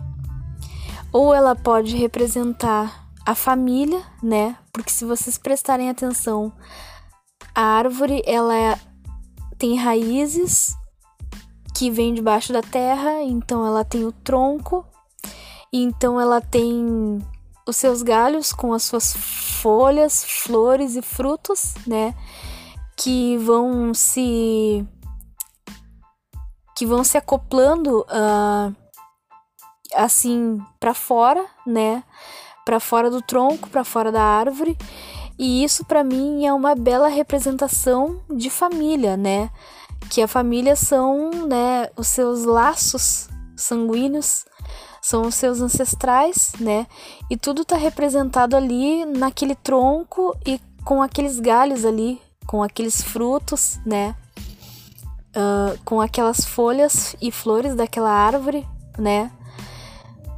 ou 1.12 1.34
ela 1.34 1.54
pode 1.54 1.96
representar 1.96 3.06
a 3.24 3.34
família, 3.34 4.02
né? 4.22 4.56
Porque 4.72 4.90
se 4.90 5.04
vocês 5.04 5.36
prestarem 5.36 5.90
atenção, 5.90 6.52
a 7.54 7.62
árvore 7.62 8.22
ela 8.26 8.54
é, 8.54 8.78
tem 9.58 9.76
raízes 9.76 10.76
que 11.76 11.90
vêm 11.90 12.14
debaixo 12.14 12.54
da 12.54 12.62
terra, 12.62 13.22
então 13.22 13.66
ela 13.66 13.84
tem 13.84 14.02
o 14.02 14.10
tronco, 14.10 14.82
então 15.70 16.18
ela 16.18 16.40
tem 16.40 17.22
os 17.66 17.76
seus 17.76 18.00
galhos 18.00 18.50
com 18.50 18.72
as 18.72 18.82
suas 18.82 19.12
folhas, 19.14 20.24
flores 20.24 20.96
e 20.96 21.02
frutos, 21.02 21.74
né? 21.86 22.14
Que 22.96 23.36
vão 23.36 23.92
se 23.92 24.86
que 26.74 26.86
vão 26.86 27.04
se 27.04 27.18
acoplando 27.18 28.00
uh, 28.00 28.74
assim 29.94 30.58
para 30.80 30.94
fora, 30.94 31.44
né? 31.66 32.02
Para 32.64 32.80
fora 32.80 33.10
do 33.10 33.20
tronco, 33.20 33.68
para 33.68 33.84
fora 33.84 34.10
da 34.10 34.22
árvore. 34.22 34.78
E 35.38 35.62
isso 35.62 35.84
para 35.84 36.02
mim 36.02 36.46
é 36.46 36.54
uma 36.54 36.74
bela 36.74 37.08
representação 37.08 38.22
de 38.30 38.48
família, 38.48 39.14
né? 39.14 39.50
Que 40.10 40.22
a 40.22 40.28
família 40.28 40.76
são, 40.76 41.30
né, 41.46 41.88
os 41.96 42.06
seus 42.06 42.44
laços 42.44 43.28
sanguíneos 43.56 44.44
são 45.06 45.22
os 45.22 45.36
seus 45.36 45.60
ancestrais, 45.60 46.52
né? 46.58 46.84
E 47.30 47.36
tudo 47.36 47.62
está 47.62 47.76
representado 47.76 48.56
ali 48.56 49.04
naquele 49.04 49.54
tronco 49.54 50.36
e 50.44 50.60
com 50.84 51.00
aqueles 51.00 51.38
galhos 51.38 51.84
ali, 51.84 52.20
com 52.44 52.60
aqueles 52.60 53.02
frutos, 53.02 53.78
né? 53.86 54.16
Uh, 55.28 55.78
com 55.84 56.00
aquelas 56.00 56.44
folhas 56.44 57.14
e 57.20 57.30
flores 57.30 57.76
daquela 57.76 58.10
árvore, 58.10 58.66
né? 58.98 59.30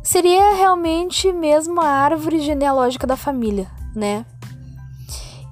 Seria 0.03 0.55
realmente 0.55 1.33
mesmo 1.33 1.81
a 1.81 1.87
árvore 1.87 2.41
genealógica 2.41 3.07
da 3.07 3.17
família, 3.17 3.71
né? 3.95 4.27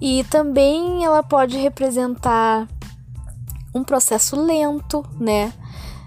E 0.01 0.25
também 0.25 1.05
ela 1.05 1.23
pode 1.23 1.57
representar 1.57 2.69
um 3.77 3.85
processo 3.85 4.37
lento, 4.37 5.05
né? 5.19 5.53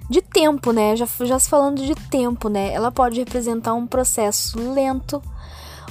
de 0.09 0.21
tempo, 0.21 0.71
né? 0.71 0.95
Já, 0.95 1.05
já 1.21 1.37
se 1.37 1.49
falando 1.49 1.85
de 1.85 1.93
tempo, 1.93 2.49
né? 2.49 2.73
Ela 2.73 2.91
pode 2.91 3.19
representar 3.19 3.75
um 3.75 3.85
processo 3.85 4.59
lento, 4.59 5.21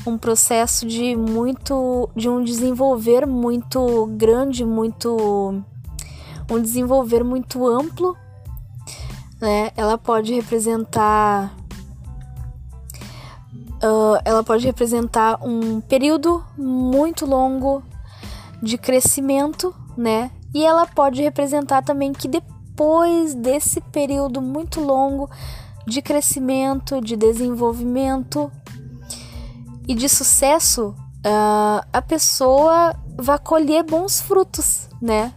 um 0.04 0.18
processo 0.18 0.84
de 0.86 1.14
muito. 1.14 2.10
de 2.16 2.28
um 2.28 2.42
desenvolver 2.42 3.26
muito 3.26 4.06
grande, 4.16 4.64
muito. 4.64 5.62
um 6.50 6.60
desenvolver 6.60 7.22
muito 7.22 7.64
amplo, 7.64 8.16
né? 9.40 9.70
Ela 9.76 9.96
pode 9.96 10.34
representar. 10.34 11.54
Uh, 13.80 14.18
ela 14.24 14.42
pode 14.42 14.66
representar 14.66 15.38
um 15.40 15.80
período 15.80 16.44
muito 16.56 17.24
longo 17.24 17.80
de 18.60 18.76
crescimento, 18.76 19.72
né? 19.96 20.32
E 20.54 20.64
ela 20.64 20.86
pode 20.86 21.22
representar 21.22 21.82
também 21.82 22.12
que 22.12 22.28
depois 22.28 23.34
desse 23.34 23.80
período 23.80 24.40
muito 24.40 24.80
longo 24.80 25.28
de 25.86 26.02
crescimento, 26.02 27.00
de 27.00 27.16
desenvolvimento 27.16 28.50
e 29.86 29.94
de 29.94 30.08
sucesso, 30.08 30.94
uh, 31.18 31.86
a 31.92 32.02
pessoa 32.02 32.94
vai 33.16 33.38
colher 33.38 33.82
bons 33.84 34.20
frutos, 34.20 34.88
né? 35.00 35.32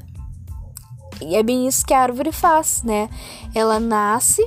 E 1.21 1.36
é 1.36 1.43
bem 1.43 1.67
isso 1.67 1.86
que 1.86 1.93
a 1.93 2.02
árvore 2.02 2.32
faz, 2.32 2.84
né? 2.84 3.10
Ela 3.54 3.80
nasce, 3.80 4.45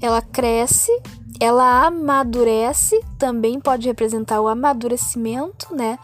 ela 0.00 0.20
cresce, 0.20 0.90
ela 1.42 1.86
amadurece, 1.86 3.04
também 3.18 3.58
pode 3.58 3.88
representar 3.88 4.40
o 4.40 4.46
amadurecimento, 4.46 5.74
né? 5.74 5.98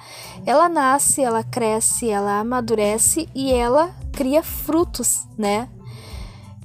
Ela 0.45 0.69
nasce, 0.69 1.23
ela 1.23 1.45
cresce, 1.45 2.11
ela 2.11 2.41
amadurece 2.41 3.29
e 3.33 3.53
ela 3.53 3.95
cria 4.13 4.43
frutos, 4.43 5.29
né? 5.39 5.69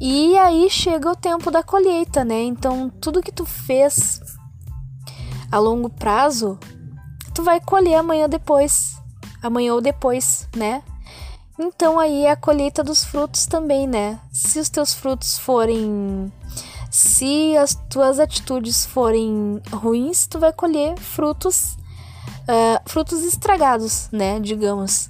E 0.02 0.36
aí 0.40 0.72
chega 0.72 1.12
o 1.12 1.16
tempo 1.16 1.52
da 1.52 1.62
colheita, 1.62 2.26
né? 2.26 2.42
Então, 2.42 2.90
tudo 2.90 3.22
que 3.22 3.32
tu 3.32 3.46
fez 3.46 4.20
a 5.52 5.60
longo 5.60 5.88
prazo, 5.88 6.58
tu 7.32 7.44
vai 7.44 7.62
colher 7.62 7.98
amanhã 8.00 8.28
depois, 8.28 9.00
amanhã 9.44 9.76
ou 9.76 9.82
depois, 9.82 10.50
né? 10.56 10.82
Então 11.60 12.00
aí 12.00 12.26
é 12.26 12.32
a 12.32 12.36
colheita 12.36 12.84
dos 12.84 13.06
frutos 13.06 13.46
também, 13.46 13.86
né? 13.86 14.20
Se 14.32 14.60
os 14.60 14.68
teus 14.68 14.96
frutos 14.96 15.38
forem 15.38 16.34
se 16.94 17.58
as 17.58 17.74
tuas 17.90 18.20
atitudes 18.20 18.86
forem 18.86 19.60
ruins, 19.72 20.28
tu 20.28 20.38
vai 20.38 20.54
colher 20.54 20.96
frutos 20.96 21.76
uh, 22.44 22.80
frutos 22.86 23.24
estragados, 23.24 24.10
né? 24.12 24.40
Digamos. 24.40 25.08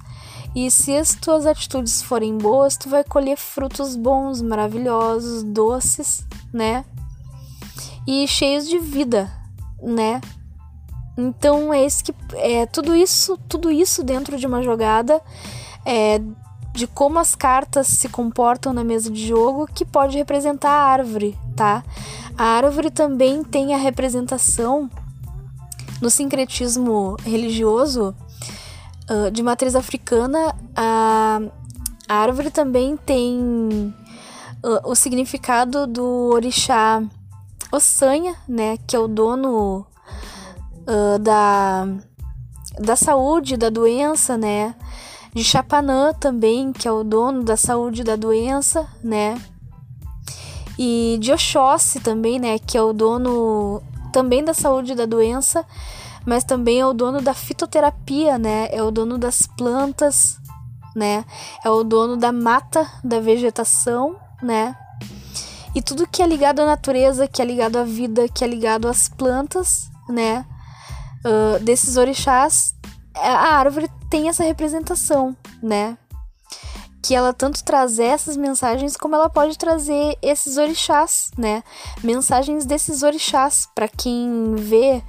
E 0.56 0.70
se 0.70 0.96
as 0.96 1.14
tuas 1.14 1.44
atitudes 1.44 2.00
forem 2.00 2.38
boas, 2.38 2.78
tu 2.78 2.88
vai 2.88 3.04
colher 3.04 3.36
frutos 3.36 3.96
bons, 3.96 4.40
maravilhosos, 4.40 5.42
doces, 5.42 6.26
né? 6.50 6.86
E 8.06 8.26
cheios 8.26 8.66
de 8.66 8.78
vida, 8.78 9.30
né? 9.82 10.22
Então 11.18 11.70
é 11.70 11.84
isso 11.84 12.02
que 12.02 12.14
é 12.36 12.64
tudo 12.64 12.96
isso, 12.96 13.38
tudo 13.46 13.70
isso 13.70 14.02
dentro 14.02 14.38
de 14.38 14.46
uma 14.46 14.62
jogada 14.62 15.20
é, 15.84 16.18
de 16.74 16.88
como 16.88 17.20
as 17.20 17.36
cartas 17.36 17.86
se 17.86 18.08
comportam 18.08 18.72
na 18.72 18.82
mesa 18.82 19.08
de 19.08 19.28
jogo 19.28 19.68
que 19.72 19.84
pode 19.84 20.18
representar 20.18 20.70
a 20.70 20.86
árvore, 20.86 21.38
tá? 21.54 21.84
A 22.36 22.44
árvore 22.44 22.90
também 22.90 23.44
tem 23.44 23.72
a 23.72 23.78
representação 23.78 24.90
no 26.02 26.10
sincretismo 26.10 27.16
religioso 27.24 28.14
uh, 29.08 29.30
de 29.30 29.40
matriz 29.40 29.76
africana, 29.76 30.52
a, 30.74 31.40
a 32.08 32.14
árvore 32.14 32.50
também 32.50 32.96
tem 32.96 33.94
uh, 34.64 34.90
o 34.90 34.96
significado 34.96 35.86
do 35.86 36.04
orixá 36.34 37.00
Ossanha, 37.70 38.34
né, 38.48 38.78
que 38.84 38.96
é 38.96 38.98
o 38.98 39.06
dono 39.06 39.86
uh, 40.88 41.18
da, 41.20 41.86
da 42.80 42.96
saúde, 42.96 43.56
da 43.56 43.70
doença, 43.70 44.36
né, 44.36 44.74
de 45.34 45.42
Chapanã 45.42 46.12
também, 46.12 46.72
que 46.72 46.86
é 46.86 46.92
o 46.92 47.02
dono 47.02 47.42
da 47.42 47.56
saúde 47.56 48.04
da 48.04 48.16
doença, 48.16 48.86
né, 49.02 49.40
e 50.78 51.18
de 51.20 51.32
Oxóssi 51.32 52.00
também, 52.00 52.38
né, 52.38 52.58
que 52.58 52.78
é 52.78 52.82
o 52.82 52.92
dono 52.92 53.82
também 54.12 54.44
da 54.44 54.54
saúde 54.54 54.94
da 54.94 55.06
doença, 55.06 55.66
mas 56.24 56.44
também 56.44 56.80
é 56.80 56.86
o 56.86 56.94
dono 56.94 57.20
da 57.20 57.34
fitoterapia, 57.34 58.38
né? 58.38 58.68
É 58.70 58.82
o 58.82 58.90
dono 58.90 59.18
das 59.18 59.46
plantas, 59.46 60.38
né? 60.94 61.24
É 61.64 61.68
o 61.68 61.84
dono 61.84 62.16
da 62.16 62.32
mata, 62.32 62.88
da 63.02 63.20
vegetação, 63.20 64.16
né? 64.42 64.74
E 65.74 65.82
tudo 65.82 66.06
que 66.06 66.22
é 66.22 66.26
ligado 66.26 66.60
à 66.60 66.66
natureza, 66.66 67.26
que 67.26 67.42
é 67.42 67.44
ligado 67.44 67.76
à 67.76 67.84
vida, 67.84 68.28
que 68.28 68.44
é 68.44 68.46
ligado 68.46 68.88
às 68.88 69.08
plantas, 69.08 69.90
né? 70.08 70.46
Uh, 71.24 71.58
desses 71.62 71.96
orixás, 71.96 72.74
a 73.14 73.56
árvore 73.56 73.90
tem 74.14 74.28
essa 74.28 74.44
representação, 74.44 75.36
né? 75.60 75.98
Que 77.02 77.16
ela 77.16 77.32
tanto 77.32 77.64
traz 77.64 77.98
essas 77.98 78.36
mensagens 78.36 78.96
como 78.96 79.16
ela 79.16 79.28
pode 79.28 79.58
trazer 79.58 80.16
esses 80.22 80.56
orixás, 80.56 81.32
né? 81.36 81.64
Mensagens 82.00 82.64
desses 82.64 83.02
orixás 83.02 83.68
para 83.74 83.88
quem 83.88 84.54
vê 84.54 85.02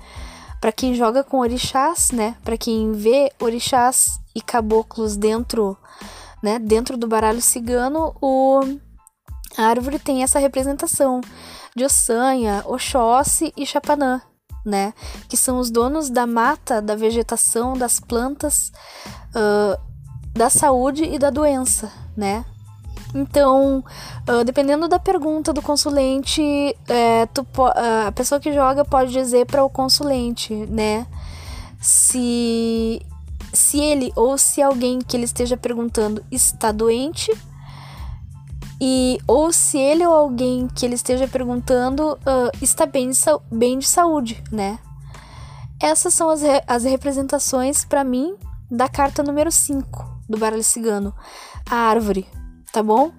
para 0.59 0.71
quem 0.71 0.95
joga 0.95 1.23
com 1.23 1.37
orixás, 1.37 2.09
né? 2.09 2.35
Para 2.43 2.57
quem 2.57 2.93
vê 2.93 3.31
orixás 3.39 4.19
e 4.33 4.41
caboclos 4.41 5.15
dentro, 5.15 5.77
né, 6.41 6.57
dentro 6.57 6.97
do 6.97 7.07
baralho 7.07 7.43
cigano, 7.43 8.15
o 8.19 8.59
a 9.55 9.65
árvore 9.65 9.99
tem 9.99 10.23
essa 10.23 10.39
representação 10.39 11.21
de 11.75 11.85
Ossanha, 11.85 12.63
Oxóssi 12.65 13.53
e 13.55 13.67
Chapanã, 13.67 14.19
né? 14.65 14.93
Que 15.29 15.37
são 15.37 15.59
os 15.59 15.69
donos 15.69 16.09
da 16.09 16.25
mata, 16.25 16.81
da 16.81 16.95
vegetação, 16.95 17.73
das 17.73 17.99
plantas, 17.99 18.71
uh, 19.35 19.79
da 20.33 20.49
saúde 20.49 21.03
e 21.03 21.19
da 21.19 21.29
doença, 21.29 21.91
né? 22.17 22.43
Então, 23.13 23.83
uh, 24.27 24.43
dependendo 24.43 24.89
da 24.89 24.99
pergunta 24.99 25.53
do 25.53 25.61
consulente, 25.61 26.41
é, 26.87 27.25
tu, 27.27 27.41
uh, 27.41 28.07
a 28.07 28.11
pessoa 28.11 28.41
que 28.41 28.51
joga 28.51 28.83
pode 28.83 29.13
dizer 29.13 29.45
para 29.45 29.63
o 29.63 29.69
consulente, 29.69 30.53
né? 30.53 31.07
Se, 31.79 33.01
se 33.53 33.79
ele 33.79 34.11
ou 34.17 34.37
se 34.37 34.61
alguém 34.61 34.99
que 34.99 35.15
ele 35.15 35.23
esteja 35.23 35.55
perguntando 35.55 36.21
está 36.29 36.73
doente, 36.73 37.31
e 38.79 39.19
ou 39.27 39.51
se 39.51 39.77
ele 39.77 40.05
ou 40.05 40.13
alguém 40.13 40.67
que 40.67 40.85
ele 40.85 40.95
esteja 40.95 41.27
perguntando 41.27 42.13
uh, 42.13 42.51
está 42.61 42.85
bem 42.85 43.09
de, 43.09 43.17
bem 43.51 43.79
de 43.79 43.87
saúde, 43.87 44.43
né? 44.51 44.79
Essas 45.81 46.13
são 46.13 46.29
as, 46.29 46.41
re 46.41 46.61
as 46.67 46.83
representações 46.83 47.85
para 47.85 48.03
mim 48.03 48.35
da 48.69 48.87
carta 48.87 49.21
número 49.21 49.51
5 49.51 50.15
do 50.27 50.37
baralho 50.37 50.63
cigano, 50.63 51.13
a 51.69 51.75
árvore 51.75 52.27
tá 52.75 52.83
bom? 52.83 53.09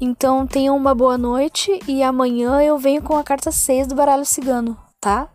Então 0.00 0.44
tenham 0.44 0.76
uma 0.76 0.92
boa 0.92 1.16
noite 1.16 1.78
e 1.86 2.02
amanhã 2.02 2.60
eu 2.60 2.76
venho 2.78 3.00
com 3.00 3.16
a 3.16 3.22
carta 3.22 3.52
6 3.52 3.86
do 3.86 3.94
baralho 3.94 4.24
cigano, 4.24 4.76
tá? 5.00 5.28